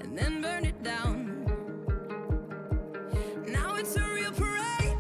and 0.01 0.19
then 0.19 0.43
burn 0.43 0.65
it 0.65 0.83
down. 0.83 1.47
Now 3.47 3.77
it's 3.77 3.95
a 3.95 4.03
real 4.03 4.33
parade. 4.33 4.99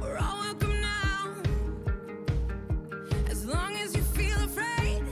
We're 0.00 0.18
all 0.18 0.38
welcome 0.38 0.80
now. 0.80 1.34
As 3.28 3.44
long 3.44 3.74
as 3.74 3.96
you 3.96 4.02
feel 4.02 4.38
afraid, 4.44 5.02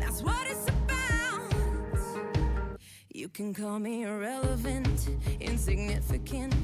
that's 0.00 0.20
what 0.20 0.44
it's 0.48 0.66
about. 0.66 1.54
You 3.14 3.28
can 3.28 3.54
call 3.54 3.78
me 3.78 4.02
irrelevant, 4.02 5.10
insignificant. 5.38 6.56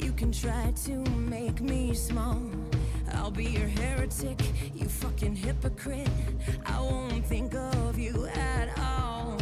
You 0.00 0.10
can 0.10 0.32
try 0.32 0.72
to 0.86 0.98
make 1.30 1.60
me 1.60 1.94
small. 1.94 2.42
I'll 3.14 3.30
be 3.30 3.44
your 3.44 3.68
heretic, 3.68 4.40
you 4.74 4.86
fucking 4.88 5.36
hypocrite. 5.36 6.08
I 6.64 6.80
won't 6.80 7.24
think 7.26 7.54
of 7.54 7.98
you 7.98 8.26
at 8.26 8.78
all. 8.78 9.38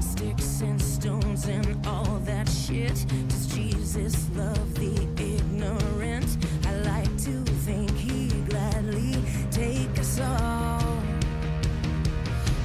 Sticks 0.00 0.60
and 0.60 0.80
stones 0.80 1.46
and 1.46 1.86
all 1.86 2.18
that 2.24 2.48
shit. 2.48 3.06
Does 3.28 3.46
Jesus 3.54 4.28
love 4.36 4.74
the 4.74 4.94
ignorant? 5.22 6.36
I 6.66 6.74
like 6.80 7.16
to 7.24 7.44
think 7.64 7.90
he 7.96 8.28
gladly 8.48 9.16
take 9.50 9.98
us 9.98 10.20
all. 10.20 10.98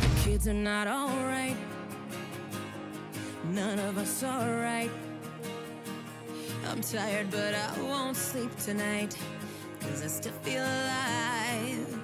The 0.01 0.21
kids 0.23 0.47
are 0.47 0.53
not 0.53 0.87
alright. 0.87 1.57
None 3.51 3.79
of 3.79 3.97
us 3.97 4.23
are 4.23 4.57
right. 4.57 4.91
I'm 6.67 6.81
tired, 6.81 7.29
but 7.31 7.53
I 7.53 7.81
won't 7.81 8.17
sleep 8.17 8.53
tonight. 8.57 9.15
Cause 9.89 10.03
I 10.03 10.07
still 10.07 10.33
feel 10.43 10.63
alive. 10.63 11.94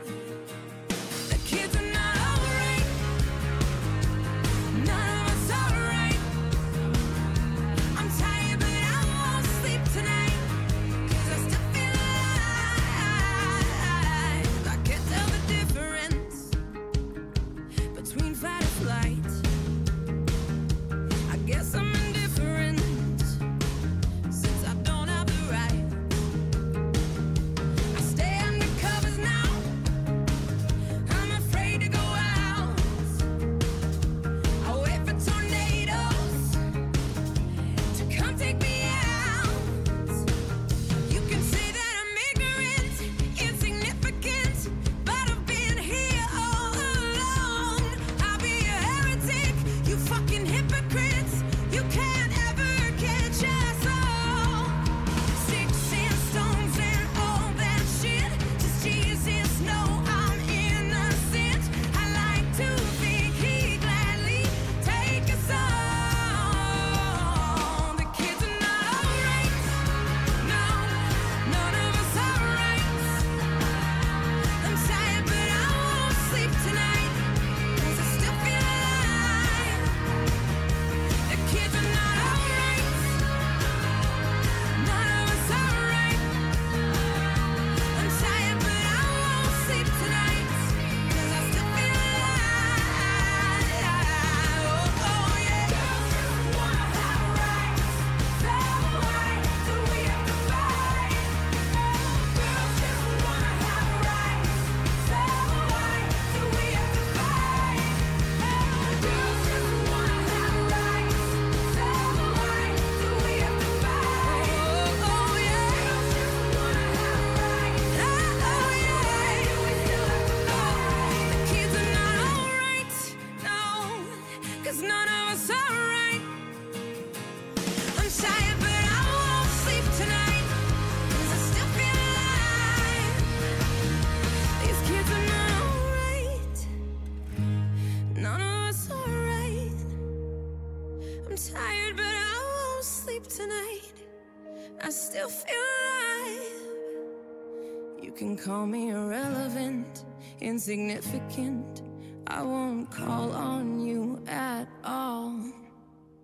Insignificant. 150.51 151.81
I 152.27 152.41
won't 152.43 152.91
call 152.91 153.31
on 153.31 153.79
you 153.79 154.19
at 154.27 154.67
all. 154.83 155.31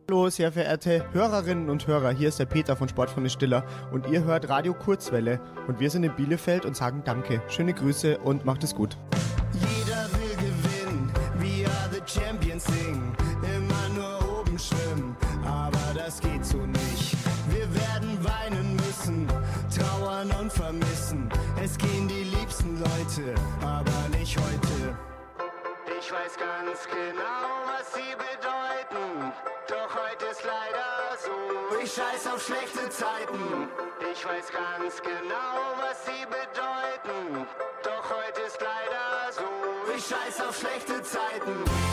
Hallo, 0.09 0.29
sehr 0.29 0.51
verehrte 0.51 1.05
Hörerinnen 1.13 1.69
und 1.69 1.87
Hörer, 1.87 2.11
hier 2.11 2.29
ist 2.29 2.39
der 2.39 2.45
Peter 2.45 2.75
von 2.75 2.87
Sportfreunde 2.87 3.29
Stiller 3.29 3.65
und 3.91 4.07
ihr 4.07 4.23
hört 4.23 4.47
Radio 4.49 4.73
Kurzwelle 4.73 5.39
und 5.67 5.79
wir 5.79 5.89
sind 5.89 6.03
in 6.03 6.15
Bielefeld 6.15 6.65
und 6.65 6.75
sagen 6.75 7.01
Danke. 7.05 7.41
Schöne 7.47 7.73
Grüße 7.73 8.17
und 8.19 8.45
macht 8.45 8.63
es 8.63 8.75
gut. 8.75 8.97
Jeder 9.53 10.07
will 10.13 10.35
gewinnen, 10.35 11.11
we 11.39 11.65
are 11.65 11.89
the 11.91 12.01
champions 12.05 12.65
singen, 12.65 13.13
immer 13.43 13.89
nur 13.95 14.39
oben 14.39 14.57
schwimmen, 14.59 15.15
aber 15.45 15.93
das 15.93 16.19
geht 16.19 16.45
so 16.45 16.57
nicht. 16.57 17.15
Wir 17.49 17.67
werden 17.73 18.17
weinen 18.23 18.75
müssen, 18.75 19.27
trauern 19.75 20.29
und 20.39 20.51
vermissen, 20.51 21.29
es 21.61 21.77
gehen 21.77 22.07
die 22.07 22.23
liebsten 22.37 22.79
Leute. 22.79 23.35
Ich 26.07 26.13
weiß 26.13 26.37
ganz 26.37 26.87
genau, 26.87 27.67
was 27.67 27.93
sie 27.93 28.15
bedeuten, 28.15 29.33
doch 29.67 29.93
heute 29.93 30.25
ist 30.27 30.41
leider 30.45 31.17
so. 31.21 31.77
Ich 31.83 31.91
scheiß 31.91 32.27
auf 32.27 32.45
schlechte 32.45 32.89
Zeiten, 32.89 33.67
ich 34.09 34.25
weiß 34.25 34.49
ganz 34.53 35.01
genau, 35.01 35.75
was 35.81 36.05
sie 36.05 36.25
bedeuten, 36.25 37.45
doch 37.83 38.09
heute 38.09 38.39
ist 38.39 38.57
leider 38.61 39.33
so. 39.33 39.93
Ich 39.97 40.05
scheiß 40.05 40.47
auf 40.47 40.57
schlechte 40.57 41.03
Zeiten. 41.03 41.86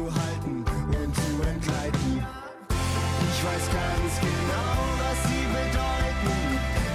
Chaos 0.00 0.10
hochzuhalten 0.10 0.64
und 0.64 1.14
zu 1.14 1.48
entgleiten. 1.48 2.26
Ich 3.28 3.44
weiß 3.44 3.64
ganz 3.68 4.12
genau, 4.20 4.72
was 5.00 5.18
sie 5.28 5.44
bedeuten, 5.52 6.40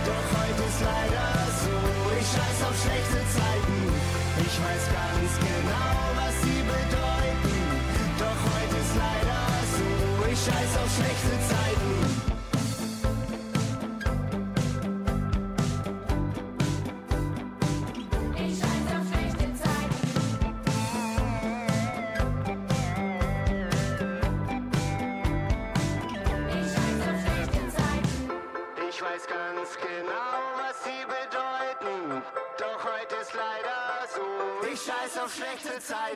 doch 0.06 0.28
heute 0.38 0.64
ist 0.70 0.82
leider 0.82 1.28
so. 1.62 1.76
Ich 2.20 2.28
scheiß 2.34 2.60
auf 2.68 2.76
schlechte 2.82 3.22
Zeiten. 3.34 3.78
Ich 4.46 4.56
weiß 4.62 4.84
ganz 4.94 5.32
genau, 5.40 5.96
was 6.20 6.36
sie 6.42 6.62
bedeuten, 6.66 7.58
doch 8.20 8.40
heute 8.54 8.76
ist 8.84 8.96
leider 8.96 9.42
so. 9.76 9.88
Ich 10.32 10.40
scheiß 10.40 10.72
auf 10.82 10.90
schlechte 10.96 11.30
Zeiten. 11.30 11.45
Auf 35.92 35.98
schlechte 35.98 36.15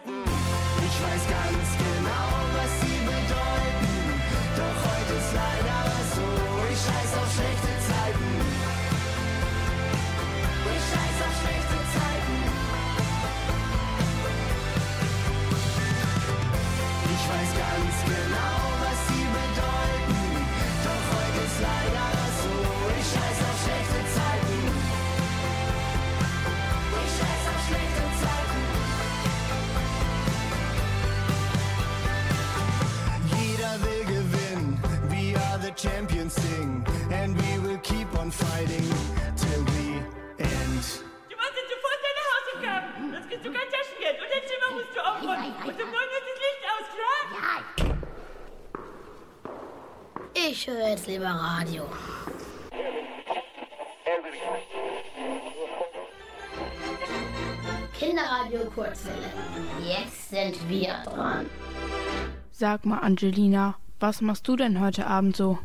höre 50.69 50.89
jetzt 50.89 51.08
lieber 51.08 51.25
Radio. 51.25 51.84
Kinderradio 57.97 58.60
Kurzwelle. 58.73 59.29
Jetzt 59.84 60.29
sind 60.29 60.69
wir 60.69 60.93
dran. 61.05 61.47
Sag 62.51 62.86
mal, 62.86 62.99
Angelina, 62.99 63.75
was 63.99 64.21
machst 64.21 64.47
du 64.47 64.55
denn 64.55 64.79
heute 64.79 65.08
Abend 65.08 65.36
so? 65.36 65.58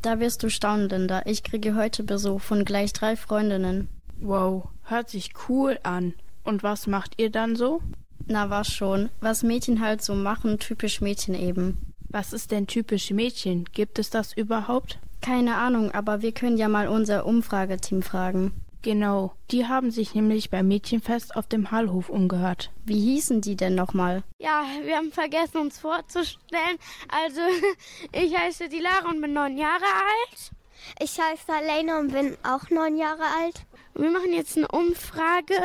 Da 0.00 0.20
wirst 0.20 0.42
du 0.42 0.50
staunen, 0.50 0.88
Linda. 0.88 1.22
Ich 1.24 1.42
kriege 1.42 1.74
heute 1.74 2.02
Besuch 2.02 2.40
von 2.40 2.64
gleich 2.64 2.92
drei 2.92 3.16
Freundinnen. 3.16 3.88
Wow, 4.20 4.68
hört 4.84 5.10
sich 5.10 5.32
cool 5.48 5.78
an. 5.82 6.14
Und 6.44 6.62
was 6.62 6.86
macht 6.86 7.14
ihr 7.16 7.30
dann 7.30 7.56
so? 7.56 7.80
Na 8.26 8.50
was 8.50 8.68
schon. 8.68 9.10
Was 9.20 9.42
Mädchen 9.42 9.80
halt 9.80 10.02
so 10.02 10.14
machen, 10.14 10.58
typisch 10.58 11.00
Mädchen 11.00 11.34
eben. 11.34 11.93
Was 12.14 12.32
ist 12.32 12.52
denn 12.52 12.68
typisch 12.68 13.10
Mädchen? 13.10 13.64
Gibt 13.72 13.98
es 13.98 14.08
das 14.08 14.36
überhaupt? 14.36 15.00
Keine 15.20 15.56
Ahnung, 15.56 15.90
aber 15.90 16.22
wir 16.22 16.30
können 16.30 16.56
ja 16.56 16.68
mal 16.68 16.86
unser 16.86 17.26
Umfrageteam 17.26 18.02
fragen. 18.02 18.52
Genau, 18.82 19.32
die 19.50 19.66
haben 19.66 19.90
sich 19.90 20.14
nämlich 20.14 20.48
beim 20.48 20.68
Mädchenfest 20.68 21.34
auf 21.34 21.48
dem 21.48 21.72
Hallhof 21.72 22.10
umgehört. 22.10 22.70
Wie 22.84 23.00
hießen 23.00 23.40
die 23.40 23.56
denn 23.56 23.74
nochmal? 23.74 24.22
Ja, 24.38 24.62
wir 24.84 24.94
haben 24.94 25.10
vergessen, 25.10 25.56
uns 25.56 25.80
vorzustellen. 25.80 26.78
Also, 27.08 27.40
ich 28.12 28.38
heiße 28.38 28.68
die 28.68 28.78
Lara 28.78 29.08
und 29.08 29.20
bin 29.20 29.32
neun 29.32 29.58
Jahre 29.58 29.82
alt. 29.82 30.52
Ich 31.00 31.18
heiße 31.18 31.52
Alena 31.52 31.98
und 31.98 32.12
bin 32.12 32.36
auch 32.44 32.70
neun 32.70 32.96
Jahre 32.96 33.24
alt. 33.42 33.66
Wir 33.96 34.12
machen 34.12 34.32
jetzt 34.32 34.56
eine 34.56 34.68
Umfrage 34.68 35.58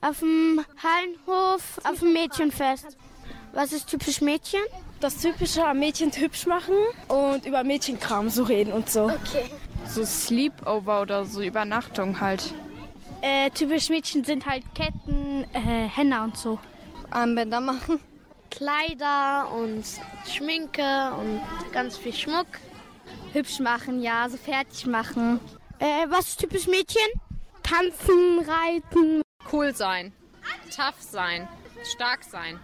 auf 0.00 0.20
dem 0.20 0.64
Hallenhof, 0.82 1.78
auf 1.84 1.98
dem 1.98 2.14
Mädchenfest. 2.14 2.96
Was 3.52 3.74
ist 3.74 3.90
typisch 3.90 4.22
Mädchen? 4.22 4.62
Das 5.00 5.16
Typische 5.16 5.66
am 5.66 5.78
Mädchen 5.78 6.12
hübsch 6.12 6.46
machen 6.46 6.74
und 7.08 7.46
über 7.46 7.64
Mädchenkram 7.64 8.28
so 8.28 8.42
reden 8.42 8.72
und 8.72 8.90
so. 8.90 9.04
Okay. 9.04 9.50
So 9.86 10.04
Sleepover 10.04 11.00
oder 11.00 11.24
so 11.24 11.40
Übernachtung 11.40 12.20
halt. 12.20 12.52
Äh, 13.22 13.50
typisch 13.50 13.88
Mädchen 13.88 14.24
sind 14.24 14.44
halt 14.46 14.62
Ketten, 14.74 15.44
äh, 15.54 15.88
Henna 15.88 16.24
und 16.24 16.36
so. 16.36 16.58
Armbänder 17.10 17.60
machen. 17.60 17.98
Kleider 18.50 19.50
und 19.52 19.84
Schminke 20.28 21.12
und 21.18 21.40
ganz 21.72 21.96
viel 21.96 22.12
Schmuck. 22.12 22.46
Hübsch 23.32 23.58
machen, 23.60 24.02
ja, 24.02 24.28
so 24.28 24.36
fertig 24.36 24.86
machen. 24.86 25.40
Äh, 25.78 26.06
was 26.08 26.28
ist 26.28 26.40
typisch 26.40 26.66
Mädchen? 26.66 27.02
Tanzen, 27.62 28.40
reiten. 28.40 29.22
Cool 29.50 29.74
sein. 29.74 30.12
Tough 30.74 31.00
sein. 31.00 31.48
Stark 31.84 32.22
sein. 32.22 32.60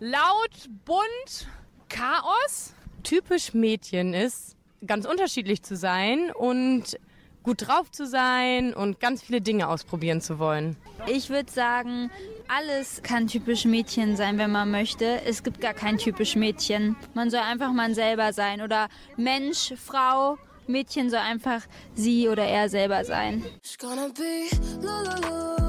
Laut, 0.00 0.50
bunt, 0.84 1.46
Chaos. 1.94 2.74
Typisch 3.04 3.54
Mädchen 3.54 4.14
ist, 4.14 4.56
ganz 4.84 5.06
unterschiedlich 5.06 5.62
zu 5.62 5.76
sein 5.76 6.32
und 6.32 6.98
gut 7.44 7.68
drauf 7.68 7.88
zu 7.92 8.04
sein 8.04 8.74
und 8.74 8.98
ganz 8.98 9.22
viele 9.22 9.40
Dinge 9.40 9.68
ausprobieren 9.68 10.20
zu 10.20 10.40
wollen. 10.40 10.76
Ich 11.06 11.30
würde 11.30 11.52
sagen, 11.52 12.10
alles 12.48 13.02
kann 13.04 13.28
typisch 13.28 13.64
Mädchen 13.64 14.16
sein, 14.16 14.38
wenn 14.38 14.50
man 14.50 14.72
möchte. 14.72 15.22
Es 15.24 15.44
gibt 15.44 15.60
gar 15.60 15.74
kein 15.74 15.96
typisch 15.96 16.34
Mädchen. 16.34 16.96
Man 17.14 17.30
soll 17.30 17.40
einfach 17.40 17.72
man 17.72 17.94
selber 17.94 18.32
sein 18.32 18.60
oder 18.60 18.88
Mensch, 19.16 19.74
Frau. 19.76 20.36
Mädchen 20.66 21.10
soll 21.10 21.20
einfach 21.20 21.60
sie 21.94 22.28
oder 22.28 22.44
er 22.44 22.68
selber 22.68 23.04
sein. 23.04 23.44
It's 23.58 23.78
gonna 23.78 24.08
be 24.08 24.48
lo, 24.82 24.90
lo, 24.90 25.28
lo, 25.28 25.63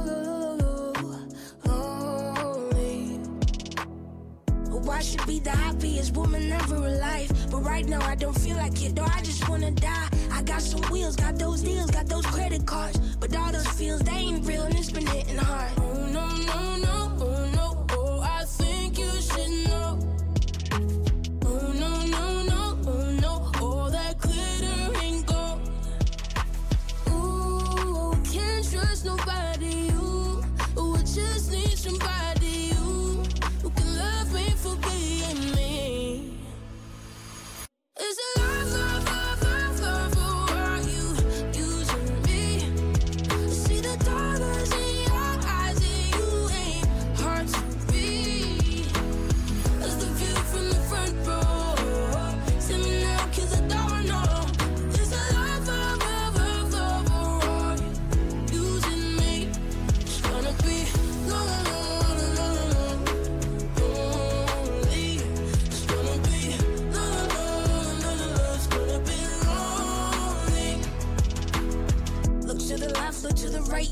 Why 4.86 5.02
should 5.02 5.26
be 5.26 5.40
the 5.40 5.50
happiest 5.50 6.16
woman 6.16 6.52
ever 6.52 6.76
alive? 6.76 7.32
But 7.50 7.62
right 7.64 7.86
now 7.88 8.02
I 8.02 8.14
don't 8.16 8.38
feel 8.38 8.56
like 8.56 8.80
it, 8.84 8.96
though 8.96 9.04
I 9.04 9.22
just 9.22 9.50
wanna 9.50 9.72
die. 9.72 10.10
I 10.32 10.44
got 10.44 10.62
some 10.62 10.82
wheels, 10.92 11.16
got 11.16 11.40
those 11.40 11.62
deals, 11.64 11.90
got 11.90 12.08
those 12.08 12.26
credit 12.28 12.68
cards. 12.68 13.00
But 13.20 13.36
all 13.36 13.52
those 13.52 13.68
feels, 13.68 14.02
they 14.02 14.12
ain't 14.12 14.46
real 14.46 14.62
and 14.64 14.76
it's 14.76 14.92
been 14.92 15.08
hitting 15.08 15.38
hard. 15.38 15.72
Oh 15.78 16.06
no, 16.18 16.28
no, 16.52 16.78
no, 16.78 17.18
oh 17.20 17.50
no, 17.56 17.86
oh, 17.92 18.22
I 18.22 18.46
think 18.46 19.00
you 19.00 19.10
should 19.28 19.68
know. 19.68 20.00
Oh 21.46 21.74
no, 21.84 22.06
no, 22.06 22.44
no, 22.44 22.78
oh 22.86 23.12
no, 23.24 23.52
all 23.60 23.90
that 23.90 24.20
glitter 24.20 25.00
ain't 25.04 25.26
gold. 25.26 25.62
Ooh, 27.10 28.14
can't 28.32 28.72
trust 28.72 29.04
nobody, 29.06 29.90
you. 29.90 30.44
I 30.78 31.02
just 31.02 31.52
need 31.52 31.78
somebody, 31.78 32.25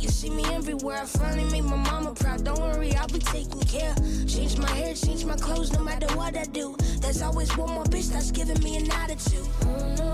you 0.04 0.10
see 0.10 0.30
me 0.30 0.44
everywhere. 0.54 1.00
I 1.02 1.06
finally 1.06 1.50
made 1.50 1.64
my 1.64 1.78
mama 1.78 2.14
proud. 2.14 2.44
Don't 2.44 2.60
worry, 2.60 2.94
I'll 2.96 3.08
be 3.08 3.20
taking 3.20 3.62
care. 3.62 3.96
Change 4.28 4.58
my 4.58 4.70
hair, 4.72 4.94
change 4.94 5.24
my 5.24 5.36
clothes, 5.36 5.72
no 5.72 5.84
matter 5.84 6.08
what 6.18 6.36
I 6.36 6.44
do. 6.44 6.76
There's 7.00 7.22
always 7.22 7.56
one 7.58 7.72
more 7.72 7.86
bitch 7.86 8.10
that's 8.12 8.32
giving 8.32 8.62
me 8.62 8.78
an 8.78 8.92
attitude. 8.92 9.48
Oh 9.66 10.13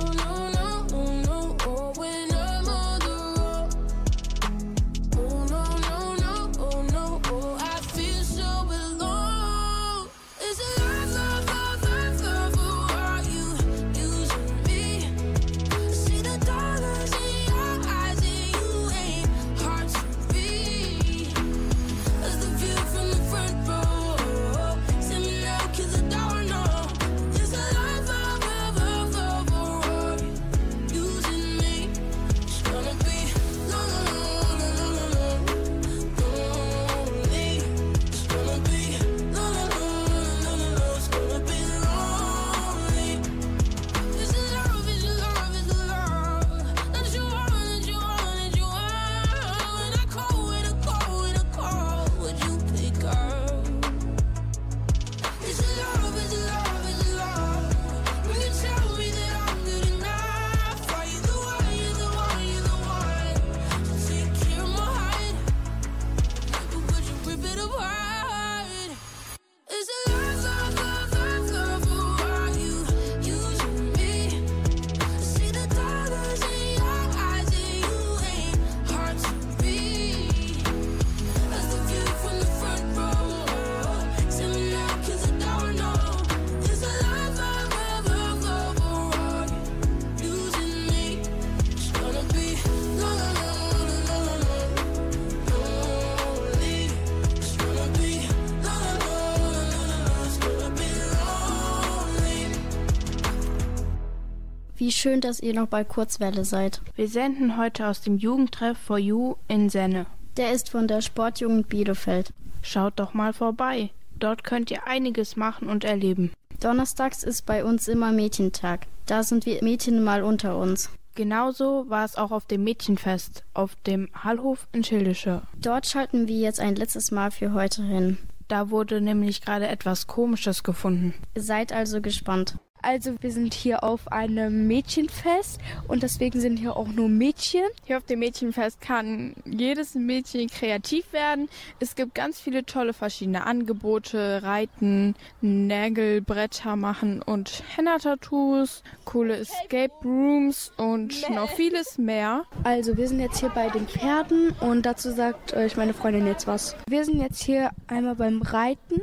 schön, 105.00 105.22
dass 105.22 105.40
ihr 105.40 105.54
noch 105.54 105.68
bei 105.68 105.86
Kurzwelle 105.86 106.44
seid. 106.44 106.82
Wir 106.96 107.08
senden 107.08 107.58
heute 107.58 107.88
aus 107.88 108.02
dem 108.02 108.18
Jugendtreff 108.18 108.78
for 108.78 108.98
You 108.98 109.36
in 109.48 109.70
Senne. 109.70 110.06
Der 110.36 110.52
ist 110.52 110.70
von 110.70 110.88
der 110.88 111.02
Sportjugend 111.02 111.70
Bielefeld. 111.70 112.34
Schaut 112.62 113.00
doch 113.00 113.14
mal 113.14 113.32
vorbei. 113.32 113.92
Dort 114.18 114.44
könnt 114.44 114.70
ihr 114.72 114.86
einiges 114.88 115.38
machen 115.38 115.70
und 115.70 115.86
erleben. 115.86 116.32
Donnerstags 116.60 117.24
ist 117.24 117.46
bei 117.46 117.64
uns 117.64 117.88
immer 117.88 118.12
Mädchentag. 118.12 118.88
Da 119.06 119.24
sind 119.24 119.46
wir 119.46 119.64
Mädchen 119.64 120.04
mal 120.04 120.22
unter 120.22 120.58
uns. 120.58 120.90
Genauso 121.16 121.90
war 121.90 122.04
es 122.04 122.18
auch 122.18 122.32
auf 122.32 122.46
dem 122.46 122.66
Mädchenfest 122.66 123.44
auf 123.54 123.76
dem 123.88 124.10
Hallhof 124.14 124.68
in 124.74 124.84
Schildische. 124.84 125.44
Dort 125.62 125.88
schalten 125.88 126.28
wir 126.28 126.38
jetzt 126.38 126.60
ein 126.60 126.76
letztes 126.76 127.12
Mal 127.12 127.32
für 127.32 127.54
heute 127.54 127.84
hin. 127.84 128.18
Da 128.50 128.70
wurde 128.70 129.00
nämlich 129.00 129.42
gerade 129.42 129.68
etwas 129.68 130.08
Komisches 130.08 130.64
gefunden. 130.64 131.14
Seid 131.36 131.72
also 131.72 132.02
gespannt. 132.02 132.58
Also 132.82 133.16
wir 133.22 133.32
sind 133.32 133.54
hier 133.54 133.84
auf 133.84 134.12
einem 134.12 134.68
Mädchenfest 134.68 135.60
und 135.88 136.04
deswegen 136.04 136.40
sind 136.40 136.58
hier 136.58 136.78
auch 136.78 136.88
nur 136.88 137.10
Mädchen. 137.10 137.66
Hier 137.86 137.98
auf 137.98 138.06
dem 138.06 138.20
Mädchenfest 138.20 138.80
kann 138.80 139.36
jedes 139.46 139.96
Mädchen 139.96 140.48
kreativ 140.48 141.12
werden. 141.12 141.50
Es 141.80 141.96
gibt 141.96 142.16
ganz 142.16 142.40
viele 142.40 142.66
tolle 142.66 142.94
verschiedene 142.94 143.46
Angebote, 143.46 144.42
Reiten, 144.44 145.16
Nägelbretter 145.42 146.76
machen 146.76 147.22
und 147.22 147.64
Henna-Tattoos, 147.76 148.84
coole 149.04 149.38
Escape 149.38 149.94
Rooms 150.04 150.72
und 150.78 151.30
noch 151.30 151.50
vieles 151.50 151.98
mehr. 151.98 152.44
Also 152.64 152.96
wir 152.96 153.08
sind 153.08 153.20
jetzt 153.20 153.40
hier 153.40 153.50
bei 153.50 153.70
den 153.70 153.88
Pferden 153.88 154.52
und 154.62 154.86
dazu 154.86 155.12
sagt 155.12 155.54
euch 155.54 155.76
meine 155.76 155.94
Freundin 155.94 156.28
jetzt 156.28 156.48
was. 156.48 156.76
Wir 156.88 157.04
sind 157.04 157.22
jetzt 157.22 157.44
hier 157.44 157.72
einmal 157.88 158.16
beim 158.16 158.42
Reiten 158.42 159.02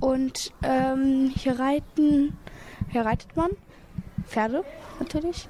und 0.00 0.52
ähm, 0.62 1.32
hier 1.34 1.58
reiten 1.58 2.36
hier 2.94 3.04
reitet 3.04 3.36
man. 3.36 3.50
Pferde 4.26 4.64
natürlich. 5.00 5.48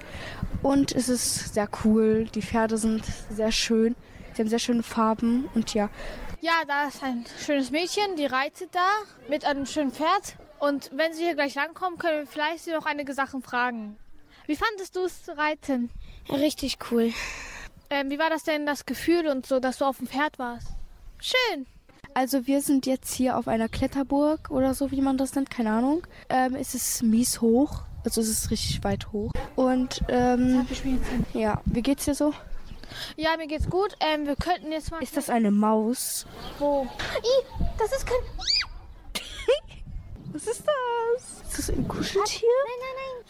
Und 0.63 0.93
es 0.93 1.09
ist 1.09 1.55
sehr 1.55 1.69
cool. 1.85 2.25
Die 2.35 2.43
Pferde 2.43 2.79
sind 2.79 3.05
sehr 3.31 3.53
schön. 3.53 3.95
Sie 4.33 4.43
haben 4.43 4.49
sehr 4.49 4.59
schöne 4.59 4.83
Farben 4.83 5.49
und 5.55 5.75
ja. 5.75 5.91
Ja, 6.41 6.63
da 6.67 6.89
ist 6.89 7.03
ein 7.03 7.25
schönes 7.39 7.71
Mädchen, 7.71 8.17
die 8.17 8.27
reitet 8.27 8.75
da 8.75 8.89
mit 9.29 9.45
einem 9.45 9.67
schönen 9.67 9.93
Pferd. 9.93 10.37
Und 10.59 10.91
wenn 10.95 11.13
Sie 11.13 11.23
hier 11.23 11.35
gleich 11.35 11.55
langkommen, 11.55 11.99
können 11.99 12.21
wir 12.21 12.27
vielleicht 12.27 12.65
Sie 12.65 12.73
noch 12.73 12.87
einige 12.87 13.13
Sachen 13.13 13.43
fragen. 13.43 13.97
Wie 14.47 14.57
fandest 14.57 14.97
du 14.97 15.05
es 15.05 15.23
zu 15.25 15.37
reiten? 15.37 15.91
Richtig 16.31 16.79
cool. 16.91 17.13
Ähm, 17.91 18.11
wie 18.11 18.19
war 18.19 18.31
das 18.31 18.45
denn 18.45 18.67
das 18.67 18.87
Gefühl 18.87 19.29
und 19.29 19.47
so, 19.47 19.61
dass 19.61 19.79
du 19.79 19.85
auf 19.85 19.99
dem 19.99 20.07
Pferd 20.07 20.39
warst? 20.39 20.69
Schön. 21.21 21.67
Also 22.15 22.47
wir 22.47 22.61
sind 22.61 22.87
jetzt 22.87 23.13
hier 23.13 23.37
auf 23.37 23.49
einer 23.49 23.69
Kletterburg 23.69 24.49
oder 24.51 24.73
so, 24.73 24.93
wie 24.93 25.01
man 25.01 25.19
das 25.19 25.35
nennt, 25.35 25.51
keine 25.51 25.73
Ahnung. 25.73 26.07
Ähm, 26.29 26.55
es 26.55 26.77
ist 26.77 27.03
mies 27.03 27.41
hoch, 27.41 27.83
also 28.05 28.21
es 28.21 28.29
ist 28.29 28.53
richtig 28.53 28.85
weit 28.85 29.11
hoch. 29.13 29.33
Und 29.57 30.01
ähm, 30.07 30.65
ja, 31.33 31.61
wie 31.65 31.83
geht's 31.83 32.05
dir 32.05 32.15
so? 32.15 32.33
Ja, 33.17 33.37
mir 33.37 33.49
geht's 33.49 33.69
gut. 33.69 33.97
Ähm, 33.99 34.27
wir 34.27 34.37
könnten 34.37 34.71
jetzt 34.71 34.93
mal. 34.93 35.03
Ist 35.03 35.17
das 35.17 35.29
eine 35.29 35.51
Maus? 35.51 36.25
Wo? 36.61 36.87
Ih, 37.19 37.45
das 37.79 37.91
ist 37.93 38.07
kein. 38.07 38.19
Was 40.33 40.47
ist 40.47 40.63
das? 40.65 41.43
Ist 41.49 41.59
das 41.59 41.71
ein 41.71 41.89
Kuscheltier? 41.89 42.49
Nein, 42.67 42.79
nein, 42.81 43.25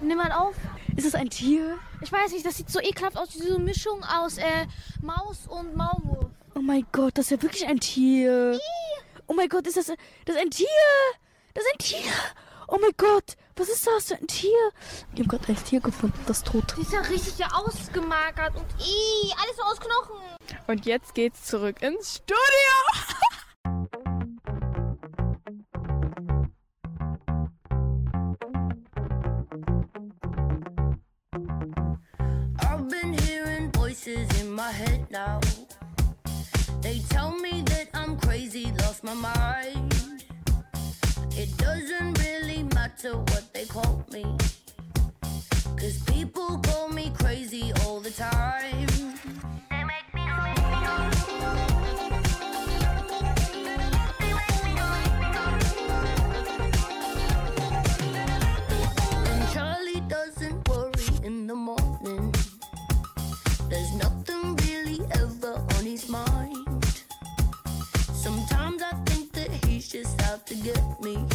nein. 0.00 0.08
Nimm 0.08 0.16
mal 0.16 0.32
auf. 0.32 0.54
Ist 0.96 1.06
das 1.06 1.14
ein 1.14 1.28
Tier? 1.28 1.76
Ich 2.00 2.10
weiß 2.10 2.32
nicht, 2.32 2.46
das 2.46 2.56
sieht 2.56 2.70
so 2.70 2.80
ekelhaft 2.80 3.18
aus, 3.18 3.28
diese 3.28 3.58
Mischung 3.58 4.02
aus 4.04 4.38
äh, 4.38 4.66
Maus 5.02 5.46
und 5.46 5.76
Maulwurf. 5.76 6.30
Oh 6.54 6.60
mein 6.60 6.86
Gott, 6.92 7.16
das 7.16 7.26
ist 7.26 7.30
ja 7.30 7.42
wirklich 7.42 7.66
ein 7.66 7.80
Tier. 7.80 8.58
Oh 9.26 9.34
mein 9.34 9.48
Gott, 9.48 9.66
ist 9.66 9.76
das, 9.76 9.86
das 9.86 10.36
ist 10.36 10.42
ein 10.42 10.50
Tier? 10.50 10.66
Das 11.54 11.64
ist 11.64 11.72
ein 11.72 11.78
Tier. 11.78 12.12
Oh 12.68 12.78
mein 12.80 12.92
Gott, 12.96 13.36
was 13.56 13.68
ist 13.68 13.86
das 13.86 14.08
für 14.08 14.16
ein 14.16 14.26
Tier? 14.26 14.50
Ich 15.14 15.20
habe 15.20 15.28
gerade 15.28 15.48
ein 15.48 15.64
Tier 15.64 15.80
gefunden, 15.80 16.18
das 16.26 16.42
tot. 16.42 16.74
Die 16.76 16.82
ist 16.82 16.92
ja 16.92 17.00
richtig 17.00 17.44
ausgemagert 17.52 18.54
und 18.54 18.66
ih, 18.78 19.32
alles 19.40 19.56
so 19.56 19.62
aus 19.62 19.80
Knochen. 19.80 20.16
Und 20.66 20.86
jetzt 20.86 21.14
geht's 21.14 21.44
zurück 21.44 21.80
ins 21.82 22.16
Studio. 22.16 22.36
I've 32.60 32.88
been 32.88 33.14
hearing 33.14 33.70
voices 33.72 34.28
in 34.40 34.52
my 34.54 34.70
head 34.70 35.10
now. 35.10 35.40
They 36.92 36.98
tell 37.08 37.32
me 37.38 37.62
that 37.68 37.88
I'm 37.94 38.18
crazy, 38.18 38.70
lost 38.80 39.02
my 39.02 39.14
mind. 39.14 39.94
It 41.30 41.56
doesn't 41.56 42.18
really 42.18 42.64
matter 42.64 43.16
what 43.16 43.44
they 43.54 43.64
call 43.64 44.04
me. 44.12 44.26
Cause 45.80 46.02
people 46.02 46.58
call 46.58 46.90
me 46.90 47.10
crazy 47.16 47.72
all 47.86 48.00
the 48.00 48.10
time. 48.10 49.41
Get 70.62 71.00
me. 71.00 71.31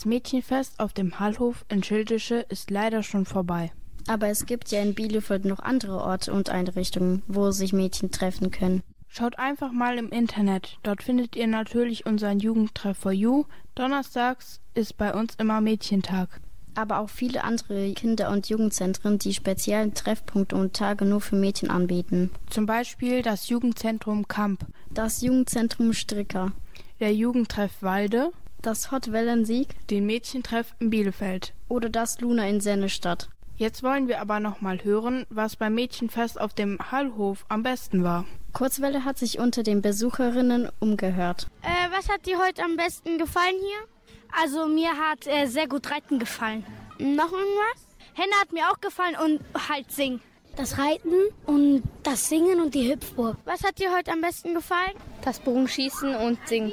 Das 0.00 0.06
Mädchenfest 0.06 0.80
auf 0.80 0.94
dem 0.94 1.20
Hallhof 1.20 1.66
in 1.68 1.82
Schildische 1.82 2.36
ist 2.48 2.70
leider 2.70 3.02
schon 3.02 3.26
vorbei. 3.26 3.70
Aber 4.08 4.28
es 4.28 4.46
gibt 4.46 4.70
ja 4.70 4.80
in 4.80 4.94
Bielefeld 4.94 5.44
noch 5.44 5.58
andere 5.58 5.98
Orte 5.98 6.32
und 6.32 6.48
Einrichtungen, 6.48 7.22
wo 7.28 7.50
sich 7.50 7.74
Mädchen 7.74 8.10
treffen 8.10 8.50
können. 8.50 8.82
Schaut 9.08 9.38
einfach 9.38 9.72
mal 9.72 9.98
im 9.98 10.08
Internet. 10.08 10.78
Dort 10.84 11.02
findet 11.02 11.36
ihr 11.36 11.46
natürlich 11.46 12.06
unseren 12.06 12.38
Jugendtreff 12.38 12.96
for 12.96 13.12
You. 13.12 13.44
Donnerstags 13.74 14.62
ist 14.72 14.96
bei 14.96 15.12
uns 15.12 15.34
immer 15.34 15.60
Mädchentag. 15.60 16.40
Aber 16.74 17.00
auch 17.00 17.10
viele 17.10 17.44
andere 17.44 17.92
Kinder- 17.92 18.30
und 18.30 18.48
Jugendzentren, 18.48 19.18
die 19.18 19.34
speziellen 19.34 19.92
Treffpunkte 19.92 20.56
und 20.56 20.72
Tage 20.72 21.04
nur 21.04 21.20
für 21.20 21.36
Mädchen 21.36 21.68
anbieten. 21.68 22.30
Zum 22.48 22.64
Beispiel 22.64 23.20
das 23.20 23.50
Jugendzentrum 23.50 24.28
Kamp, 24.28 24.64
Das 24.90 25.20
Jugendzentrum 25.20 25.92
Stricker, 25.92 26.52
der 27.00 27.12
Jugendtreff 27.12 27.82
Walde, 27.82 28.32
das 28.62 28.90
Hot 28.90 29.12
Wellensieg 29.12 29.68
den 29.88 30.06
Mädchentreff 30.06 30.74
in 30.78 30.90
Bielefeld. 30.90 31.54
oder 31.68 31.88
das 31.88 32.20
Luna 32.20 32.48
in 32.48 32.60
Sennestadt. 32.60 33.28
Jetzt 33.56 33.82
wollen 33.82 34.08
wir 34.08 34.20
aber 34.20 34.40
noch 34.40 34.60
mal 34.60 34.82
hören, 34.82 35.26
was 35.28 35.56
beim 35.56 35.74
Mädchenfest 35.74 36.40
auf 36.40 36.54
dem 36.54 36.78
Hallhof 36.90 37.44
am 37.48 37.62
besten 37.62 38.02
war. 38.02 38.24
Kurzwelle 38.52 39.04
hat 39.04 39.18
sich 39.18 39.38
unter 39.38 39.62
den 39.62 39.82
Besucherinnen 39.82 40.70
umgehört. 40.80 41.46
Äh, 41.62 41.90
was 41.96 42.08
hat 42.08 42.26
dir 42.26 42.38
heute 42.38 42.64
am 42.64 42.76
besten 42.76 43.18
gefallen 43.18 43.56
hier? 43.60 44.40
Also 44.42 44.66
mir 44.66 44.90
hat 44.96 45.26
äh, 45.26 45.46
sehr 45.46 45.68
gut 45.68 45.90
Reiten 45.90 46.18
gefallen. 46.18 46.64
Noch 46.98 47.32
irgendwas? 47.32 47.86
Henne 48.14 48.32
hat 48.40 48.52
mir 48.52 48.68
auch 48.70 48.80
gefallen 48.80 49.16
und 49.22 49.40
halt 49.68 49.90
singen. 49.92 50.20
Das 50.56 50.78
Reiten 50.78 51.14
und 51.46 51.82
das 52.02 52.28
Singen 52.28 52.60
und 52.60 52.74
die 52.74 52.90
Hüpfburg. 52.90 53.36
Was 53.44 53.62
hat 53.62 53.78
dir 53.78 53.94
heute 53.96 54.10
am 54.12 54.20
besten 54.20 54.54
gefallen? 54.54 54.92
Das 55.22 55.38
Bogenschießen 55.38 56.14
und 56.16 56.38
singen. 56.48 56.72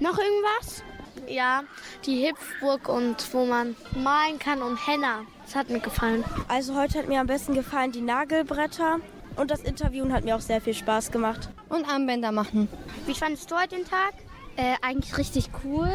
Noch 0.00 0.18
irgendwas? 0.18 0.82
Ja, 1.28 1.62
die 2.04 2.28
Hüpfburg 2.28 2.88
und 2.88 3.32
wo 3.32 3.44
man 3.44 3.76
malen 3.96 4.38
kann 4.38 4.62
und 4.62 4.78
Henna. 4.86 5.22
Das 5.44 5.54
hat 5.54 5.70
mir 5.70 5.80
gefallen. 5.80 6.24
Also 6.48 6.74
heute 6.74 6.98
hat 6.98 7.08
mir 7.08 7.20
am 7.20 7.26
besten 7.26 7.54
gefallen 7.54 7.92
die 7.92 8.00
Nagelbretter 8.00 9.00
und 9.36 9.50
das 9.50 9.60
Interviewen 9.60 10.12
hat 10.12 10.24
mir 10.24 10.36
auch 10.36 10.40
sehr 10.40 10.60
viel 10.60 10.74
Spaß 10.74 11.10
gemacht. 11.10 11.48
Und 11.68 11.88
Armbänder 11.88 12.32
machen. 12.32 12.68
Wie 13.06 13.14
fandest 13.14 13.50
du 13.50 13.56
heute 13.56 13.76
den 13.76 13.84
Tag? 13.84 14.14
Äh, 14.56 14.76
eigentlich 14.82 15.18
richtig 15.18 15.50
cool. 15.64 15.90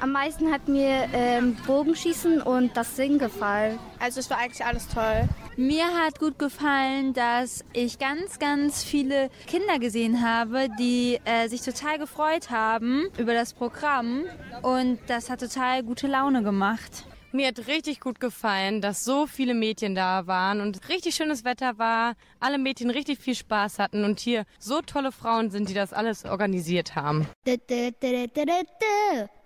Am 0.00 0.12
meisten 0.12 0.52
hat 0.52 0.68
mir 0.68 1.08
ähm, 1.12 1.56
Bogenschießen 1.66 2.42
und 2.42 2.76
das 2.76 2.96
Singen 2.96 3.18
gefallen. 3.18 3.78
Also 3.98 4.20
es 4.20 4.28
war 4.28 4.38
eigentlich 4.38 4.64
alles 4.64 4.86
toll. 4.88 5.28
Mir 5.56 5.86
hat 5.86 6.20
gut 6.20 6.38
gefallen, 6.38 7.14
dass 7.14 7.64
ich 7.72 7.98
ganz, 7.98 8.38
ganz 8.38 8.84
viele 8.84 9.30
Kinder 9.46 9.78
gesehen 9.78 10.22
habe, 10.22 10.68
die 10.78 11.18
äh, 11.24 11.48
sich 11.48 11.62
total 11.62 11.98
gefreut 11.98 12.50
haben 12.50 13.08
über 13.18 13.32
das 13.34 13.54
Programm 13.54 14.24
und 14.62 15.00
das 15.08 15.30
hat 15.30 15.40
total 15.40 15.82
gute 15.82 16.06
Laune 16.06 16.42
gemacht. 16.42 17.07
Mir 17.30 17.48
hat 17.48 17.66
richtig 17.66 18.00
gut 18.00 18.20
gefallen, 18.20 18.80
dass 18.80 19.04
so 19.04 19.26
viele 19.26 19.52
Mädchen 19.52 19.94
da 19.94 20.26
waren 20.26 20.62
und 20.62 20.88
richtig 20.88 21.14
schönes 21.14 21.44
Wetter 21.44 21.76
war, 21.76 22.14
alle 22.40 22.56
Mädchen 22.56 22.88
richtig 22.88 23.18
viel 23.18 23.34
Spaß 23.34 23.78
hatten 23.78 24.04
und 24.04 24.18
hier 24.18 24.44
so 24.58 24.80
tolle 24.80 25.12
Frauen 25.12 25.50
sind, 25.50 25.68
die 25.68 25.74
das 25.74 25.92
alles 25.92 26.24
organisiert 26.24 26.96
haben. 26.96 27.28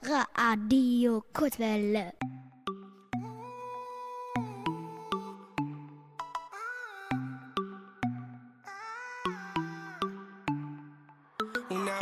Radio 0.02 1.24
Kurzwelle. 1.32 2.12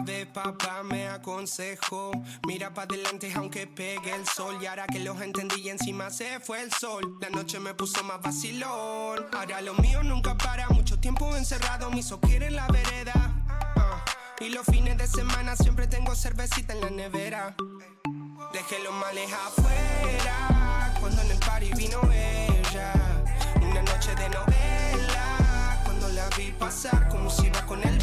Vez 0.05 0.27
papá 0.27 0.83
me 0.83 1.09
aconsejó, 1.09 2.11
mira 2.47 2.73
para 2.73 2.87
adelante 2.95 3.31
aunque 3.35 3.67
pegue 3.67 4.15
el 4.15 4.27
sol. 4.27 4.59
Y 4.61 4.67
ahora 4.67 4.87
que 4.87 4.99
los 5.01 5.21
entendí 5.21 5.61
y 5.63 5.69
encima 5.69 6.11
se 6.11 6.41
fue 6.41 6.63
el 6.63 6.73
sol, 6.73 7.19
la 7.21 7.29
noche 7.29 7.59
me 7.61 7.75
puso 7.75 8.03
más 8.05 8.21
vacilón. 8.21 9.27
Ahora 9.33 9.61
lo 9.61 9.75
mío 9.75 10.03
nunca 10.03 10.37
para, 10.39 10.69
mucho 10.71 10.99
tiempo 10.99 11.37
encerrado, 11.37 11.91
mi 11.91 12.03
quiere 12.23 12.47
en 12.47 12.57
la 12.57 12.67
vereda. 12.69 13.13
Ah, 13.49 14.05
Y 14.41 14.49
los 14.49 14.65
fines 14.67 14.97
de 14.97 15.07
semana 15.07 15.55
siempre 15.55 15.87
tengo 15.87 16.15
cervecita 16.15 16.73
en 16.73 16.81
la 16.81 16.91
nevera. 16.91 17.55
Dejé 18.53 18.83
los 18.83 18.95
males 18.95 19.31
afuera, 19.33 20.95
cuando 20.99 21.23
en 21.23 21.31
el 21.31 21.39
party 21.39 21.73
vino 21.75 22.01
ella. 22.13 22.93
Una 23.61 23.83
noche 23.83 24.15
de 24.17 24.29
novela, 24.31 25.81
cuando 25.85 26.09
la 26.09 26.29
vi 26.37 26.51
pasar 26.53 27.09
como 27.09 27.31
si 27.31 27.47
iba 27.47 27.65
con 27.67 27.83
el 27.87 28.00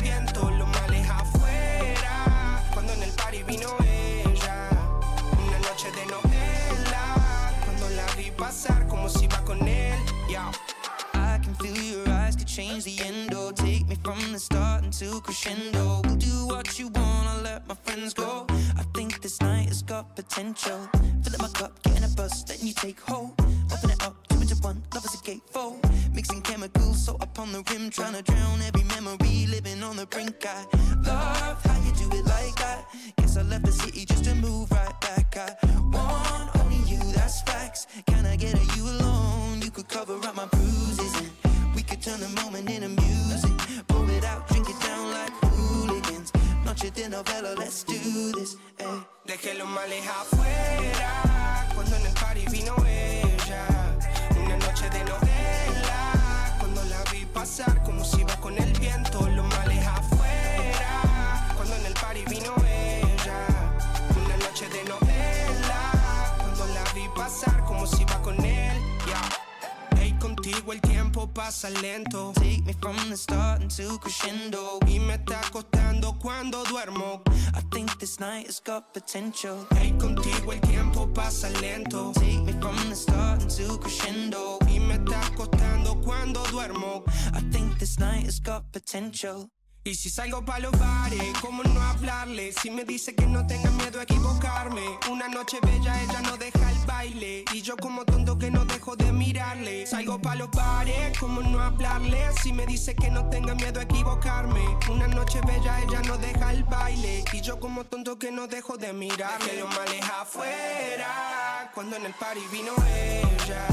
night 78.20 78.46
has 78.48 78.60
got 78.60 78.94
potential. 78.94 79.66
Hey, 79.76 79.94
contigo 79.98 80.54
el 80.54 80.62
tiempo 80.62 81.08
pasa 81.14 81.50
lento. 81.62 82.12
Take 82.14 82.42
me 82.46 82.54
from 82.54 82.76
the 82.90 82.96
start 82.96 83.42
into 83.42 83.78
crescendo. 83.80 84.60
Y 84.68 84.80
me 84.80 84.96
está 84.96 85.22
costando 85.36 86.02
cuando 86.04 86.44
duermo. 86.52 87.04
I 87.34 87.42
think 87.52 87.78
this 87.80 88.00
night 88.00 88.26
has 88.26 88.40
got 88.40 88.72
potential. 88.72 89.50
Y 89.84 89.96
si 89.96 90.10
salgo 90.10 90.44
pa' 90.44 90.60
los 90.60 90.72
bares, 90.78 91.34
¿cómo 91.42 91.64
no 91.64 91.82
hablarle? 91.82 92.52
Si 92.52 92.70
me 92.70 92.84
dice 92.84 93.16
que 93.16 93.26
no 93.26 93.46
tenga 93.48 93.72
equivocarme. 94.02 95.00
Una 95.12 95.28
noche 95.28 95.58
bella, 95.62 96.02
ella 96.02 96.22
no 96.22 96.38
deja 96.38 96.72
el 96.72 96.86
baile. 96.86 97.46
Y 97.54 97.62
yo 97.62 97.76
como 97.78 98.06
tonto 98.06 98.38
que 98.38 98.52
no 98.52 98.66
dejo 98.66 98.96
de 98.96 99.12
mirarle. 99.12 99.88
Salgo 99.88 100.20
pa' 100.22 100.36
los 100.36 100.50
bares, 100.52 101.18
¿cómo 101.20 101.42
no 101.42 101.60
hablarle? 101.62 102.32
Si 102.42 102.54
me 102.54 102.66
dice 102.66 102.96
que 102.96 103.10
no 103.10 103.30
tenga 103.30 103.56
miedo 103.56 103.80
a 103.80 103.84
equivocarme. 103.84 104.62
Una 104.90 105.08
noche 105.08 105.40
bella, 105.46 105.80
ella 105.82 106.02
no 106.08 106.18
deja 106.18 106.52
el 106.52 106.64
baile. 106.64 107.24
Y 107.34 107.42
yo 107.42 107.60
como 107.60 107.84
tonto 107.86 108.18
que 108.18 108.32
no 108.32 108.48
dejo 108.48 108.78
de 108.78 108.94
mirarle. 108.94 109.50
Que 109.50 109.60
los 109.60 109.70
males 109.76 110.04
afuera, 110.04 111.72
cuando 111.74 111.96
en 111.96 112.06
el 112.06 112.14
party 112.14 112.42
vino 112.52 112.74
ella. 112.96 113.66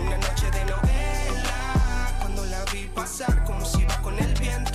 Una 0.00 0.16
noche 0.16 0.50
de 0.50 0.64
novela, 0.64 2.14
cuando 2.20 2.44
la 2.46 2.64
vi 2.72 2.86
pasar 2.94 3.44
como 3.44 3.64
si 3.64 3.82
iba 3.82 3.96
con 4.02 4.18
el 4.18 4.32
viento. 4.34 4.67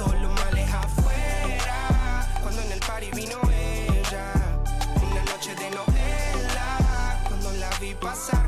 Pasar 8.03 8.42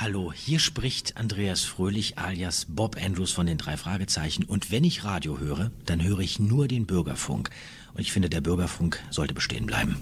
Hallo, 0.00 0.32
hier 0.32 0.58
spricht 0.58 1.16
Andreas 1.16 1.62
Fröhlich 1.62 2.18
alias 2.18 2.66
Bob 2.68 2.96
Andrews 3.00 3.30
von 3.30 3.46
den 3.46 3.58
drei 3.58 3.76
Fragezeichen. 3.76 4.42
Und 4.42 4.72
wenn 4.72 4.82
ich 4.82 5.04
Radio 5.04 5.38
höre, 5.38 5.70
dann 5.86 6.02
höre 6.02 6.18
ich 6.18 6.40
nur 6.40 6.66
den 6.66 6.84
Bürgerfunk. 6.84 7.50
Und 7.94 8.00
ich 8.00 8.10
finde, 8.10 8.28
der 8.28 8.40
Bürgerfunk 8.40 9.00
sollte 9.10 9.34
bestehen 9.34 9.66
bleiben. 9.66 9.96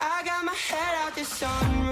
I 0.00 0.24
got 0.24 0.44
my 0.44 0.52
head 0.54 0.94
out 1.04 1.14
the 1.16 1.24
sunroof. 1.24 1.91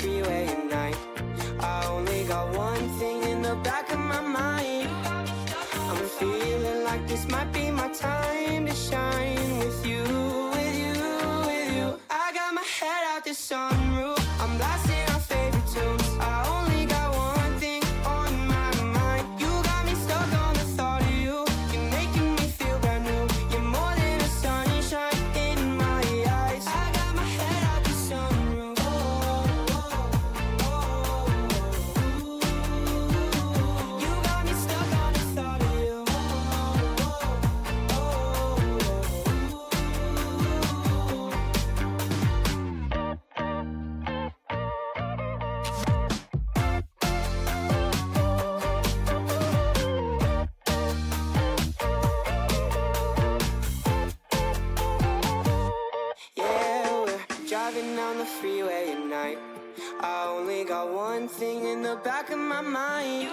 back 62.03 62.29
of 62.31 62.39
my 62.39 62.61
mind. 62.61 63.29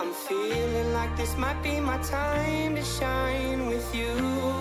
I'm 0.00 0.12
feeling 0.12 0.92
like 0.92 1.16
this 1.16 1.36
might 1.36 1.62
be 1.62 1.78
my 1.78 1.98
time 1.98 2.74
to 2.74 2.82
shine 2.82 3.66
with 3.66 3.94
you, 3.94 4.12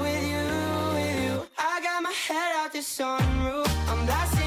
with 0.01 0.23
you, 0.33 0.45
with 0.93 1.23
you. 1.23 1.41
I 1.57 1.81
got 1.81 2.03
my 2.03 2.11
head 2.11 2.51
out 2.57 2.71
the 2.71 2.79
sunroof. 2.79 3.67
I'm 3.89 4.05
blasting 4.05 4.38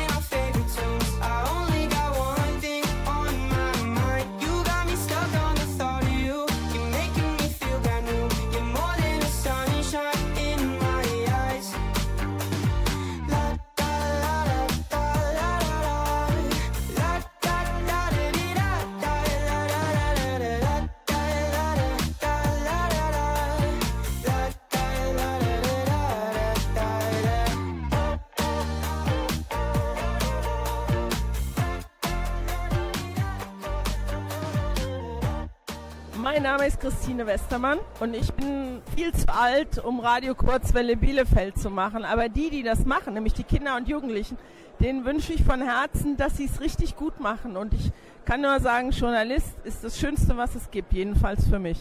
Mein 36.34 36.44
Name 36.44 36.66
ist 36.66 36.80
Christine 36.80 37.26
Westermann 37.26 37.78
und 38.00 38.16
ich 38.16 38.32
bin 38.32 38.80
viel 38.96 39.12
zu 39.12 39.28
alt, 39.28 39.76
um 39.84 40.00
Radio 40.00 40.34
Kurzwelle 40.34 40.96
Bielefeld 40.96 41.58
zu 41.58 41.68
machen. 41.68 42.06
Aber 42.06 42.30
die, 42.30 42.48
die 42.48 42.62
das 42.62 42.86
machen, 42.86 43.12
nämlich 43.12 43.34
die 43.34 43.42
Kinder 43.42 43.76
und 43.76 43.86
Jugendlichen, 43.86 44.38
denen 44.80 45.04
wünsche 45.04 45.34
ich 45.34 45.42
von 45.42 45.60
Herzen, 45.60 46.16
dass 46.16 46.38
sie 46.38 46.46
es 46.46 46.62
richtig 46.62 46.96
gut 46.96 47.20
machen. 47.20 47.58
Und 47.58 47.74
ich 47.74 47.90
kann 48.24 48.40
nur 48.40 48.58
sagen, 48.60 48.92
Journalist 48.92 49.52
ist 49.64 49.84
das 49.84 49.98
Schönste, 50.00 50.38
was 50.38 50.54
es 50.54 50.70
gibt, 50.70 50.94
jedenfalls 50.94 51.46
für 51.46 51.58
mich. 51.58 51.78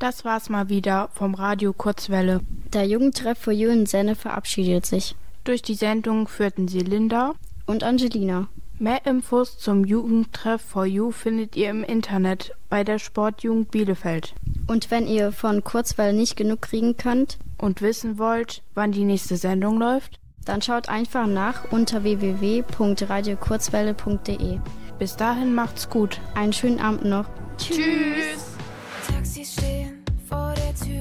Das 0.00 0.24
war's 0.24 0.48
mal 0.48 0.68
wieder 0.68 1.08
vom 1.12 1.36
Radio 1.36 1.72
Kurzwelle. 1.72 2.40
Der 2.72 2.88
Jugendtreff 2.88 3.38
für 3.38 3.52
in 3.52 3.86
Senne 3.86 4.16
verabschiedet 4.16 4.84
sich. 4.84 5.14
Durch 5.44 5.62
die 5.62 5.76
Sendung 5.76 6.26
führten 6.26 6.66
sie 6.66 6.80
Linda 6.80 7.34
und 7.66 7.84
Angelina. 7.84 8.48
Mehr 8.78 9.04
Infos 9.06 9.58
zum 9.58 9.84
Jugendtreff 9.84 10.60
for 10.60 10.84
You 10.86 11.12
findet 11.12 11.56
ihr 11.56 11.70
im 11.70 11.84
Internet 11.84 12.52
bei 12.68 12.84
der 12.84 12.98
Sportjugend 12.98 13.70
Bielefeld. 13.70 14.34
Und 14.66 14.90
wenn 14.90 15.06
ihr 15.06 15.32
von 15.32 15.62
Kurzwelle 15.62 16.12
nicht 16.12 16.36
genug 16.36 16.60
kriegen 16.62 16.96
könnt 16.96 17.38
und 17.58 17.82
wissen 17.82 18.18
wollt, 18.18 18.62
wann 18.74 18.92
die 18.92 19.04
nächste 19.04 19.36
Sendung 19.36 19.78
läuft, 19.78 20.18
dann 20.44 20.62
schaut 20.62 20.88
einfach 20.88 21.26
nach 21.26 21.70
unter 21.70 22.02
www.radiokurzwelle.de. 22.02 24.58
Bis 24.98 25.16
dahin 25.16 25.54
macht's 25.54 25.88
gut. 25.88 26.20
Einen 26.34 26.52
schönen 26.52 26.80
Abend 26.80 27.04
noch. 27.04 27.26
Tschüss. 27.58 28.56
Taxis 29.08 29.52
stehen 29.52 30.02
vor 30.28 30.52
der 30.56 30.74
Tür. 30.74 30.91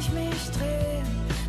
ich 0.00 0.10
mich 0.12 0.50
dreh, 0.56 1.02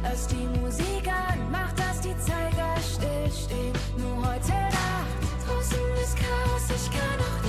Lass 0.04 0.28
die 0.28 0.47
Musik 0.60 1.08
anmacht, 1.08 1.80
dass 1.80 2.02
die 2.02 2.16
Zeiger 2.18 2.76
stillstehen. 2.82 3.74
Nur 3.97 4.18
heute 4.18 4.52
Nacht, 4.52 5.22
draußen 5.45 5.80
ist 6.04 6.18
Chaos, 6.18 6.66
ich 6.70 6.91
kann 6.91 7.20
auch 7.20 7.41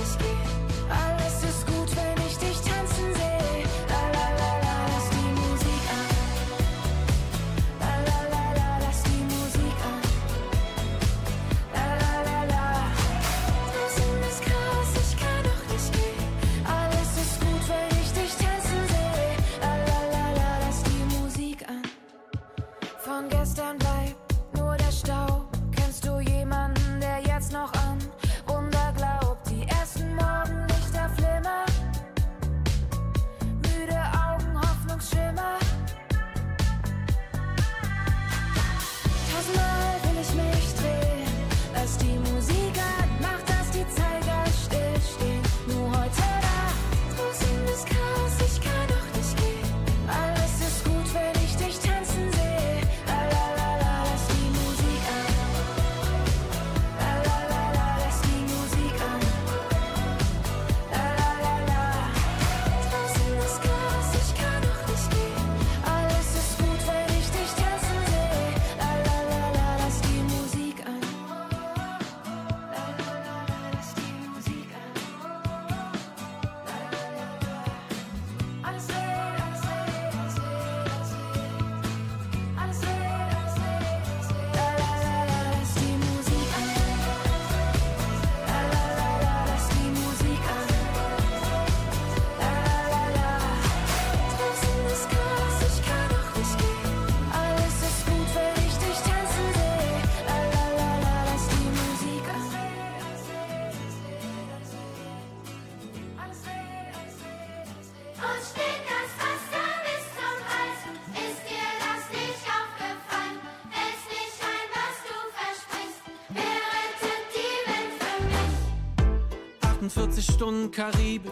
Karibik, 120.73 121.31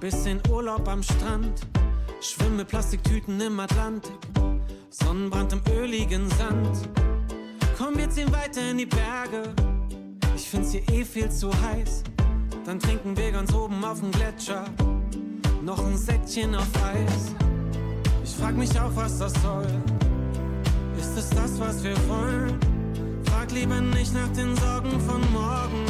bisschen 0.00 0.38
Urlaub 0.50 0.86
am 0.86 1.02
Strand, 1.02 1.62
schwimme 2.20 2.66
Plastiktüten 2.66 3.40
im 3.40 3.58
Atlantik, 3.58 4.18
Sonnenbrand 4.90 5.54
im 5.54 5.62
öligen 5.72 6.28
Sand. 6.32 6.90
Komm, 7.78 7.96
wir 7.96 8.10
ziehen 8.10 8.30
weiter 8.30 8.70
in 8.70 8.76
die 8.76 8.86
Berge. 8.86 9.54
Ich 10.36 10.46
find's 10.46 10.72
hier 10.72 10.86
eh 10.90 11.06
viel 11.06 11.30
zu 11.30 11.50
heiß. 11.50 12.02
Dann 12.66 12.78
trinken 12.78 13.16
wir 13.16 13.32
ganz 13.32 13.54
oben 13.54 13.82
auf 13.82 14.00
dem 14.00 14.10
Gletscher 14.10 14.66
noch 15.62 15.82
ein 15.86 15.96
Säckchen 15.96 16.54
auf 16.54 16.68
Eis. 16.84 17.34
Ich 18.24 18.34
frag 18.34 18.54
mich 18.56 18.78
auch, 18.78 18.94
was 18.94 19.18
das 19.18 19.32
soll. 19.42 19.66
Ist 20.98 21.16
es 21.16 21.30
das, 21.30 21.58
was 21.58 21.82
wir 21.82 21.96
wollen? 22.06 22.58
Frag 23.24 23.50
lieber 23.52 23.80
nicht 23.80 24.12
nach 24.12 24.28
den 24.36 24.54
Sorgen 24.54 25.00
von 25.00 25.32
morgen. 25.32 25.87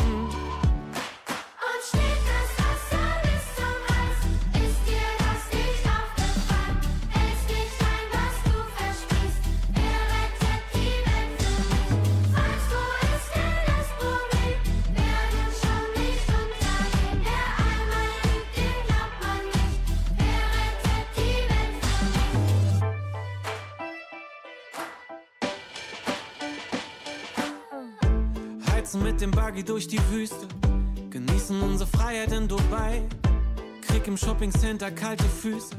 Shoppingcenter 34.19 34.91
kalte 34.91 35.25
Füße. 35.25 35.77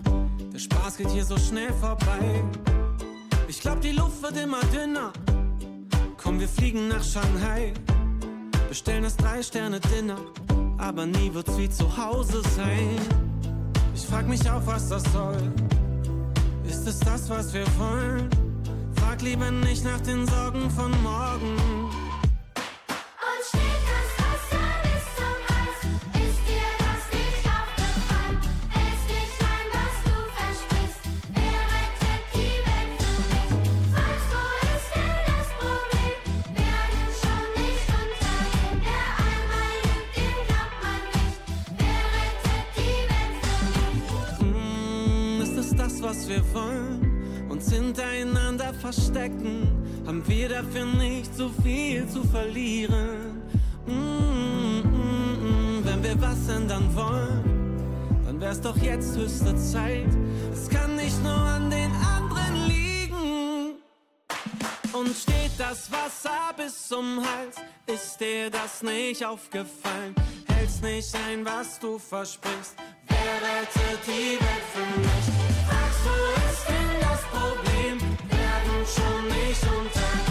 Der 0.53 0.59
Spaß 0.59 0.97
geht 0.97 1.09
hier 1.09 1.25
so 1.25 1.37
schnell 1.37 1.73
vorbei. 1.73 2.43
Ich 3.47 3.59
glaub, 3.59 3.81
die 3.81 3.91
Luft 3.91 4.21
wird 4.21 4.37
immer 4.37 4.61
dünner. 4.73 5.11
Komm, 6.17 6.39
wir 6.39 6.47
fliegen 6.47 6.87
nach 6.87 7.03
Shanghai. 7.03 7.73
Bestellen 8.69 9.03
das 9.03 9.17
Drei-Sterne-Dinner. 9.17 10.17
Aber 10.77 11.05
nie 11.05 11.33
wird's 11.33 11.57
wie 11.57 11.69
zu 11.69 11.85
Hause 11.97 12.41
sein. 12.55 12.97
Ich 13.93 14.05
frag 14.05 14.27
mich 14.27 14.49
auch, 14.49 14.65
was 14.65 14.87
das 14.87 15.03
soll. 15.11 15.51
Ist 16.65 16.87
es 16.87 16.99
das, 16.99 17.29
was 17.29 17.53
wir 17.53 17.65
wollen? 17.77 18.29
Frag 18.95 19.21
lieber 19.21 19.51
nicht 19.51 19.83
nach 19.83 19.99
den 20.01 20.25
Sorgen 20.25 20.69
von 20.71 20.91
morgen. 21.03 21.68
so 51.39 51.49
viel 51.63 52.05
zu 52.05 52.21
verlieren. 52.25 53.41
Mm 53.87 53.91
-mm 53.91 54.81
-mm. 55.41 55.85
Wenn 55.85 56.03
wir 56.03 56.21
was 56.21 56.49
ändern 56.49 56.93
wollen, 56.93 57.77
dann 58.25 58.41
wär's 58.41 58.59
doch 58.59 58.75
jetzt 58.75 59.15
höchste 59.15 59.55
Zeit. 59.55 60.11
Es 60.51 60.67
kann 60.67 60.97
nicht 60.97 61.23
nur 61.23 61.41
an 61.57 61.69
den 61.69 61.91
anderen 62.17 62.55
liegen. 62.67 63.75
Und 64.91 65.15
steht 65.23 65.55
das 65.57 65.89
Wasser 65.89 66.41
bis 66.57 66.89
zum 66.89 67.07
Hals, 67.25 67.55
ist 67.87 68.19
dir 68.19 68.49
das 68.49 68.83
nicht 68.83 69.23
aufgefallen? 69.23 70.13
Hält's 70.53 70.81
nicht 70.81 71.11
ein, 71.25 71.45
was 71.45 71.79
du 71.79 71.97
versprichst. 71.99 72.75
Wer 73.07 73.35
rettet 73.47 74.01
die 74.11 74.35
Welt 74.45 74.67
für 74.73 74.87
mich? 75.03 75.25
Fragst 75.69 76.03
du, 76.07 76.15
ist 76.49 76.65
denn 76.71 76.93
das 77.07 77.21
Problem? 77.35 77.95
Werden 78.39 78.79
schon 78.95 79.21
nicht 79.37 79.63
unter. 79.77 80.28